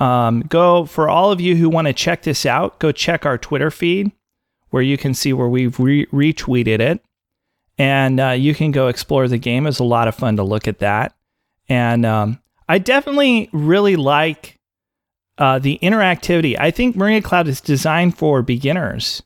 Um, 0.00 0.40
go 0.48 0.84
for 0.84 1.08
all 1.08 1.30
of 1.30 1.40
you 1.40 1.56
who 1.56 1.68
want 1.68 1.86
to 1.86 1.92
check 1.92 2.22
this 2.22 2.44
out, 2.44 2.78
go 2.78 2.92
check 2.92 3.24
our 3.24 3.38
Twitter 3.38 3.70
feed 3.70 4.12
where 4.74 4.82
you 4.82 4.98
can 4.98 5.14
see 5.14 5.32
where 5.32 5.48
we've 5.48 5.78
re- 5.78 6.06
retweeted 6.06 6.80
it. 6.80 7.00
And 7.78 8.18
uh, 8.18 8.30
you 8.30 8.56
can 8.56 8.72
go 8.72 8.88
explore 8.88 9.28
the 9.28 9.38
game. 9.38 9.68
It's 9.68 9.78
a 9.78 9.84
lot 9.84 10.08
of 10.08 10.16
fun 10.16 10.36
to 10.36 10.42
look 10.42 10.66
at 10.66 10.80
that. 10.80 11.14
And 11.68 12.04
um, 12.04 12.40
I 12.68 12.78
definitely 12.78 13.48
really 13.52 13.94
like 13.94 14.58
uh, 15.38 15.60
the 15.60 15.78
interactivity. 15.80 16.58
I 16.58 16.72
think 16.72 16.96
Maria 16.96 17.22
Cloud 17.22 17.46
is 17.46 17.60
designed 17.60 18.18
for 18.18 18.42
beginners, 18.42 19.22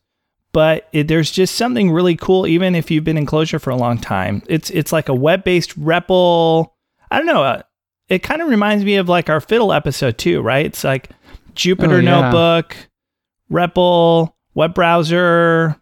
but 0.59 0.89
it, 0.93 1.07
there's 1.07 1.31
just 1.31 1.55
something 1.55 1.89
really 1.89 2.17
cool, 2.17 2.45
even 2.45 2.75
if 2.75 2.91
you've 2.91 3.05
been 3.05 3.17
in 3.17 3.27
Clojure 3.27 3.61
for 3.61 3.71
a 3.71 3.77
long 3.77 3.97
time. 3.97 4.43
It's 4.49 4.71
it's 4.71 4.91
like 4.91 5.09
a 5.09 5.15
web 5.15 5.45
based 5.45 5.79
REPL. 5.79 6.67
I 7.13 7.19
don't 7.19 7.27
know. 7.27 7.45
Uh, 7.45 7.63
it 8.09 8.25
kind 8.25 8.43
of 8.43 8.49
reminds 8.49 8.85
me 8.85 8.97
of 8.97 9.09
like 9.09 9.31
our 9.31 9.41
fiddle 9.41 9.73
episode 9.73 10.19
too, 10.19 10.41
right? 10.41 10.67
It's 10.67 10.83
like 10.83 11.11
Jupyter 11.55 11.93
oh, 11.93 11.97
yeah. 11.99 12.31
Notebook, 12.33 12.77
REPL, 13.53 14.33
web 14.55 14.75
browser. 14.75 15.77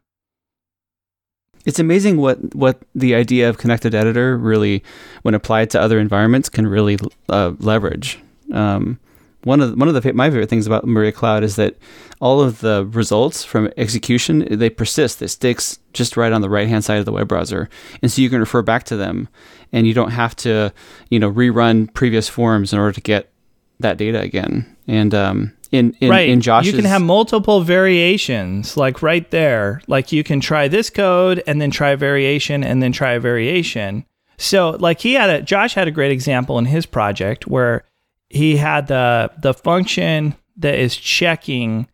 It's 1.64 1.78
amazing 1.78 2.18
what 2.18 2.54
what 2.54 2.82
the 2.94 3.14
idea 3.14 3.48
of 3.48 3.56
connected 3.56 3.94
editor 3.94 4.36
really, 4.36 4.84
when 5.22 5.32
applied 5.32 5.70
to 5.70 5.80
other 5.80 5.98
environments, 5.98 6.50
can 6.50 6.66
really 6.66 6.98
uh, 7.30 7.54
leverage. 7.60 8.18
Um, 8.52 9.00
one 9.46 9.60
of 9.60 9.70
the, 9.70 9.76
one 9.76 9.86
of 9.86 9.94
the 9.94 10.12
my 10.12 10.28
favorite 10.28 10.48
things 10.48 10.66
about 10.66 10.84
Maria 10.84 11.12
Cloud 11.12 11.44
is 11.44 11.54
that 11.54 11.76
all 12.20 12.40
of 12.40 12.60
the 12.60 12.84
results 12.86 13.44
from 13.44 13.70
execution 13.76 14.44
they 14.50 14.68
persist. 14.68 15.22
It 15.22 15.28
sticks 15.28 15.78
just 15.92 16.16
right 16.16 16.32
on 16.32 16.40
the 16.40 16.50
right 16.50 16.66
hand 16.66 16.84
side 16.84 16.98
of 16.98 17.04
the 17.04 17.12
web 17.12 17.28
browser, 17.28 17.68
and 18.02 18.10
so 18.10 18.20
you 18.20 18.28
can 18.28 18.40
refer 18.40 18.62
back 18.62 18.82
to 18.84 18.96
them, 18.96 19.28
and 19.72 19.86
you 19.86 19.94
don't 19.94 20.10
have 20.10 20.34
to 20.36 20.72
you 21.10 21.20
know 21.20 21.30
rerun 21.30 21.94
previous 21.94 22.28
forms 22.28 22.72
in 22.72 22.80
order 22.80 22.90
to 22.90 23.00
get 23.00 23.30
that 23.78 23.98
data 23.98 24.20
again. 24.20 24.76
And 24.88 25.14
um, 25.14 25.52
in 25.70 25.96
in, 26.00 26.10
right. 26.10 26.28
in 26.28 26.40
Josh's, 26.40 26.72
you 26.72 26.76
can 26.76 26.84
have 26.84 27.02
multiple 27.02 27.60
variations, 27.60 28.76
like 28.76 29.00
right 29.00 29.30
there. 29.30 29.80
Like 29.86 30.10
you 30.10 30.24
can 30.24 30.40
try 30.40 30.66
this 30.66 30.90
code 30.90 31.40
and 31.46 31.62
then 31.62 31.70
try 31.70 31.90
a 31.90 31.96
variation 31.96 32.64
and 32.64 32.82
then 32.82 32.90
try 32.90 33.12
a 33.12 33.20
variation. 33.20 34.06
So 34.38 34.70
like 34.70 34.98
he 35.02 35.12
had 35.12 35.30
a 35.30 35.40
Josh 35.40 35.74
had 35.74 35.86
a 35.86 35.92
great 35.92 36.10
example 36.10 36.58
in 36.58 36.64
his 36.64 36.84
project 36.84 37.46
where 37.46 37.84
he 38.28 38.56
had 38.56 38.88
the 38.88 39.30
the 39.38 39.54
function 39.54 40.34
that 40.56 40.74
is 40.78 40.96
checking 40.96 41.88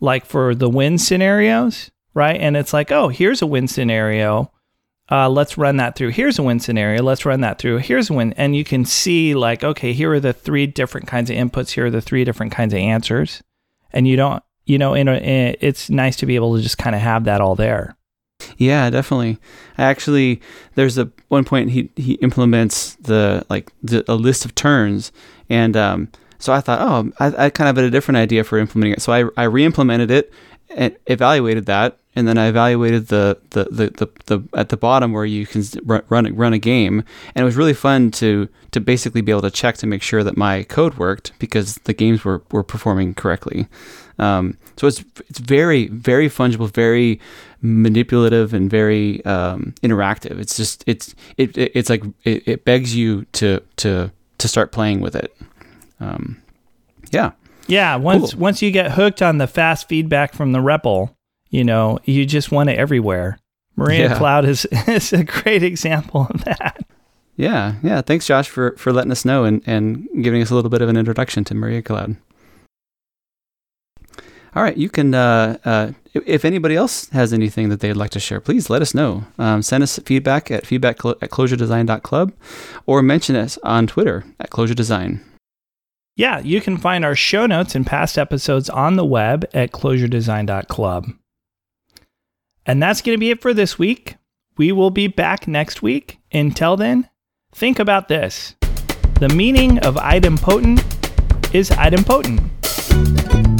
like 0.00 0.26
for 0.26 0.54
the 0.54 0.68
win 0.68 0.98
scenarios, 0.98 1.90
right? 2.14 2.40
And 2.40 2.56
it's 2.56 2.72
like, 2.72 2.92
oh, 2.92 3.08
here's 3.08 3.42
a 3.42 3.46
win 3.46 3.68
scenario. 3.68 4.50
Uh, 5.10 5.28
let's 5.28 5.58
run 5.58 5.76
that 5.76 5.94
through. 5.94 6.10
Here's 6.10 6.38
a 6.38 6.42
win 6.42 6.58
scenario. 6.58 7.02
Let's 7.02 7.26
run 7.26 7.40
that 7.42 7.58
through. 7.58 7.78
Here's 7.78 8.10
a 8.10 8.14
win. 8.14 8.32
And 8.34 8.56
you 8.56 8.64
can 8.64 8.84
see, 8.84 9.34
like, 9.34 9.62
okay, 9.62 9.92
here 9.92 10.12
are 10.12 10.20
the 10.20 10.32
three 10.32 10.66
different 10.66 11.06
kinds 11.06 11.28
of 11.28 11.36
inputs. 11.36 11.70
Here 11.70 11.86
are 11.86 11.90
the 11.90 12.00
three 12.00 12.24
different 12.24 12.52
kinds 12.52 12.72
of 12.72 12.78
answers. 12.78 13.42
And 13.92 14.08
you 14.08 14.16
don't, 14.16 14.42
you 14.64 14.78
know, 14.78 14.94
in 14.94 15.08
a, 15.08 15.14
in, 15.14 15.56
it's 15.60 15.90
nice 15.90 16.16
to 16.16 16.26
be 16.26 16.34
able 16.34 16.56
to 16.56 16.62
just 16.62 16.78
kind 16.78 16.96
of 16.96 17.02
have 17.02 17.24
that 17.24 17.40
all 17.40 17.54
there. 17.54 17.96
Yeah, 18.56 18.90
definitely. 18.90 19.38
I 19.78 19.84
actually, 19.84 20.40
there's 20.74 20.98
a 20.98 21.10
one 21.28 21.44
point 21.44 21.70
he 21.70 21.90
he 21.96 22.14
implements 22.14 22.96
the 22.96 23.44
like 23.48 23.70
the, 23.82 24.04
a 24.10 24.14
list 24.14 24.44
of 24.44 24.54
turns, 24.54 25.12
and 25.52 25.76
um, 25.76 26.08
so 26.38 26.52
I 26.52 26.60
thought, 26.60 26.80
oh, 26.80 27.12
I, 27.20 27.46
I 27.46 27.50
kind 27.50 27.68
of 27.68 27.76
had 27.76 27.84
a 27.84 27.90
different 27.90 28.16
idea 28.16 28.42
for 28.42 28.58
implementing 28.58 28.94
it. 28.94 29.02
So 29.02 29.12
I 29.12 29.24
I 29.36 29.44
re-implemented 29.44 30.10
it 30.10 30.32
and 30.70 30.96
evaluated 31.06 31.66
that, 31.66 31.98
and 32.16 32.26
then 32.26 32.38
I 32.38 32.46
evaluated 32.46 33.08
the 33.08 33.38
the, 33.50 33.64
the, 33.64 33.90
the, 33.90 34.08
the 34.26 34.58
at 34.58 34.70
the 34.70 34.78
bottom 34.78 35.12
where 35.12 35.26
you 35.26 35.46
can 35.46 35.62
run 35.84 36.34
run 36.34 36.52
a 36.54 36.58
game, 36.58 37.04
and 37.34 37.42
it 37.42 37.44
was 37.44 37.54
really 37.54 37.74
fun 37.74 38.10
to 38.12 38.48
to 38.70 38.80
basically 38.80 39.20
be 39.20 39.30
able 39.30 39.42
to 39.42 39.50
check 39.50 39.76
to 39.76 39.86
make 39.86 40.02
sure 40.02 40.24
that 40.24 40.38
my 40.38 40.62
code 40.64 40.94
worked 40.94 41.32
because 41.38 41.74
the 41.84 41.92
games 41.92 42.24
were 42.24 42.42
were 42.50 42.64
performing 42.64 43.12
correctly. 43.12 43.68
Um, 44.18 44.56
so 44.78 44.86
it's 44.86 45.04
it's 45.28 45.38
very 45.38 45.88
very 45.88 46.30
fungible, 46.30 46.72
very 46.72 47.20
manipulative, 47.60 48.54
and 48.54 48.70
very 48.70 49.22
um, 49.26 49.74
interactive. 49.82 50.40
It's 50.40 50.56
just 50.56 50.82
it's 50.86 51.14
it, 51.36 51.58
it 51.58 51.72
it's 51.74 51.90
like 51.90 52.02
it, 52.24 52.48
it, 52.48 52.64
begs 52.64 52.96
you 52.96 53.26
to 53.32 53.60
to 53.76 54.10
to 54.38 54.48
start 54.48 54.72
playing 54.72 55.00
with 55.00 55.14
it. 55.14 55.34
Um, 56.00 56.42
yeah. 57.10 57.32
Yeah. 57.66 57.96
Once 57.96 58.32
cool. 58.32 58.40
once 58.40 58.62
you 58.62 58.70
get 58.70 58.92
hooked 58.92 59.22
on 59.22 59.38
the 59.38 59.46
fast 59.46 59.88
feedback 59.88 60.34
from 60.34 60.52
the 60.52 60.58
REPL, 60.58 61.14
you 61.50 61.64
know 61.64 61.98
you 62.04 62.26
just 62.26 62.50
want 62.50 62.70
it 62.70 62.78
everywhere. 62.78 63.38
Maria 63.76 64.08
yeah. 64.08 64.18
Cloud 64.18 64.44
is 64.44 64.66
is 64.86 65.12
a 65.12 65.24
great 65.24 65.62
example 65.62 66.26
of 66.30 66.44
that. 66.44 66.84
Yeah, 67.36 67.76
yeah. 67.82 68.02
Thanks, 68.02 68.26
Josh, 68.26 68.48
for, 68.48 68.76
for 68.76 68.92
letting 68.92 69.10
us 69.10 69.24
know 69.24 69.44
and, 69.44 69.62
and 69.66 70.06
giving 70.22 70.42
us 70.42 70.50
a 70.50 70.54
little 70.54 70.70
bit 70.70 70.82
of 70.82 70.88
an 70.88 70.96
introduction 70.96 71.44
to 71.44 71.54
Maria 71.54 71.82
Cloud. 71.82 72.16
All 74.54 74.62
right, 74.62 74.76
you 74.76 74.90
can. 74.90 75.14
Uh, 75.14 75.56
uh, 75.64 75.92
if 76.14 76.44
anybody 76.44 76.76
else 76.76 77.08
has 77.10 77.32
anything 77.32 77.68
that 77.70 77.80
they'd 77.80 77.94
like 77.94 78.10
to 78.10 78.20
share, 78.20 78.40
please 78.40 78.68
let 78.68 78.82
us 78.82 78.94
know. 78.94 79.24
Um, 79.38 79.62
send 79.62 79.82
us 79.82 79.98
feedback 80.00 80.50
at 80.50 80.66
feedback 80.66 81.04
at 81.04 81.30
clojuredesign.club 81.30 82.32
or 82.86 83.02
mention 83.02 83.36
us 83.36 83.58
on 83.62 83.86
Twitter 83.86 84.24
at 84.38 84.50
clojuredesign. 84.50 85.22
Yeah, 86.14 86.40
you 86.40 86.60
can 86.60 86.76
find 86.76 87.04
our 87.04 87.14
show 87.14 87.46
notes 87.46 87.74
and 87.74 87.86
past 87.86 88.18
episodes 88.18 88.68
on 88.68 88.96
the 88.96 89.04
web 89.04 89.46
at 89.54 89.72
clojuredesign.club. 89.72 91.08
And 92.66 92.82
that's 92.82 93.00
going 93.00 93.16
to 93.16 93.20
be 93.20 93.30
it 93.30 93.40
for 93.40 93.54
this 93.54 93.78
week. 93.78 94.16
We 94.56 94.72
will 94.72 94.90
be 94.90 95.08
back 95.08 95.48
next 95.48 95.82
week. 95.82 96.18
Until 96.30 96.76
then, 96.76 97.08
think 97.54 97.78
about 97.78 98.08
this 98.08 98.54
the 99.18 99.28
meaning 99.28 99.78
of 99.80 99.94
idempotent 99.94 100.84
is 101.54 101.70
idempotent. 101.70 103.51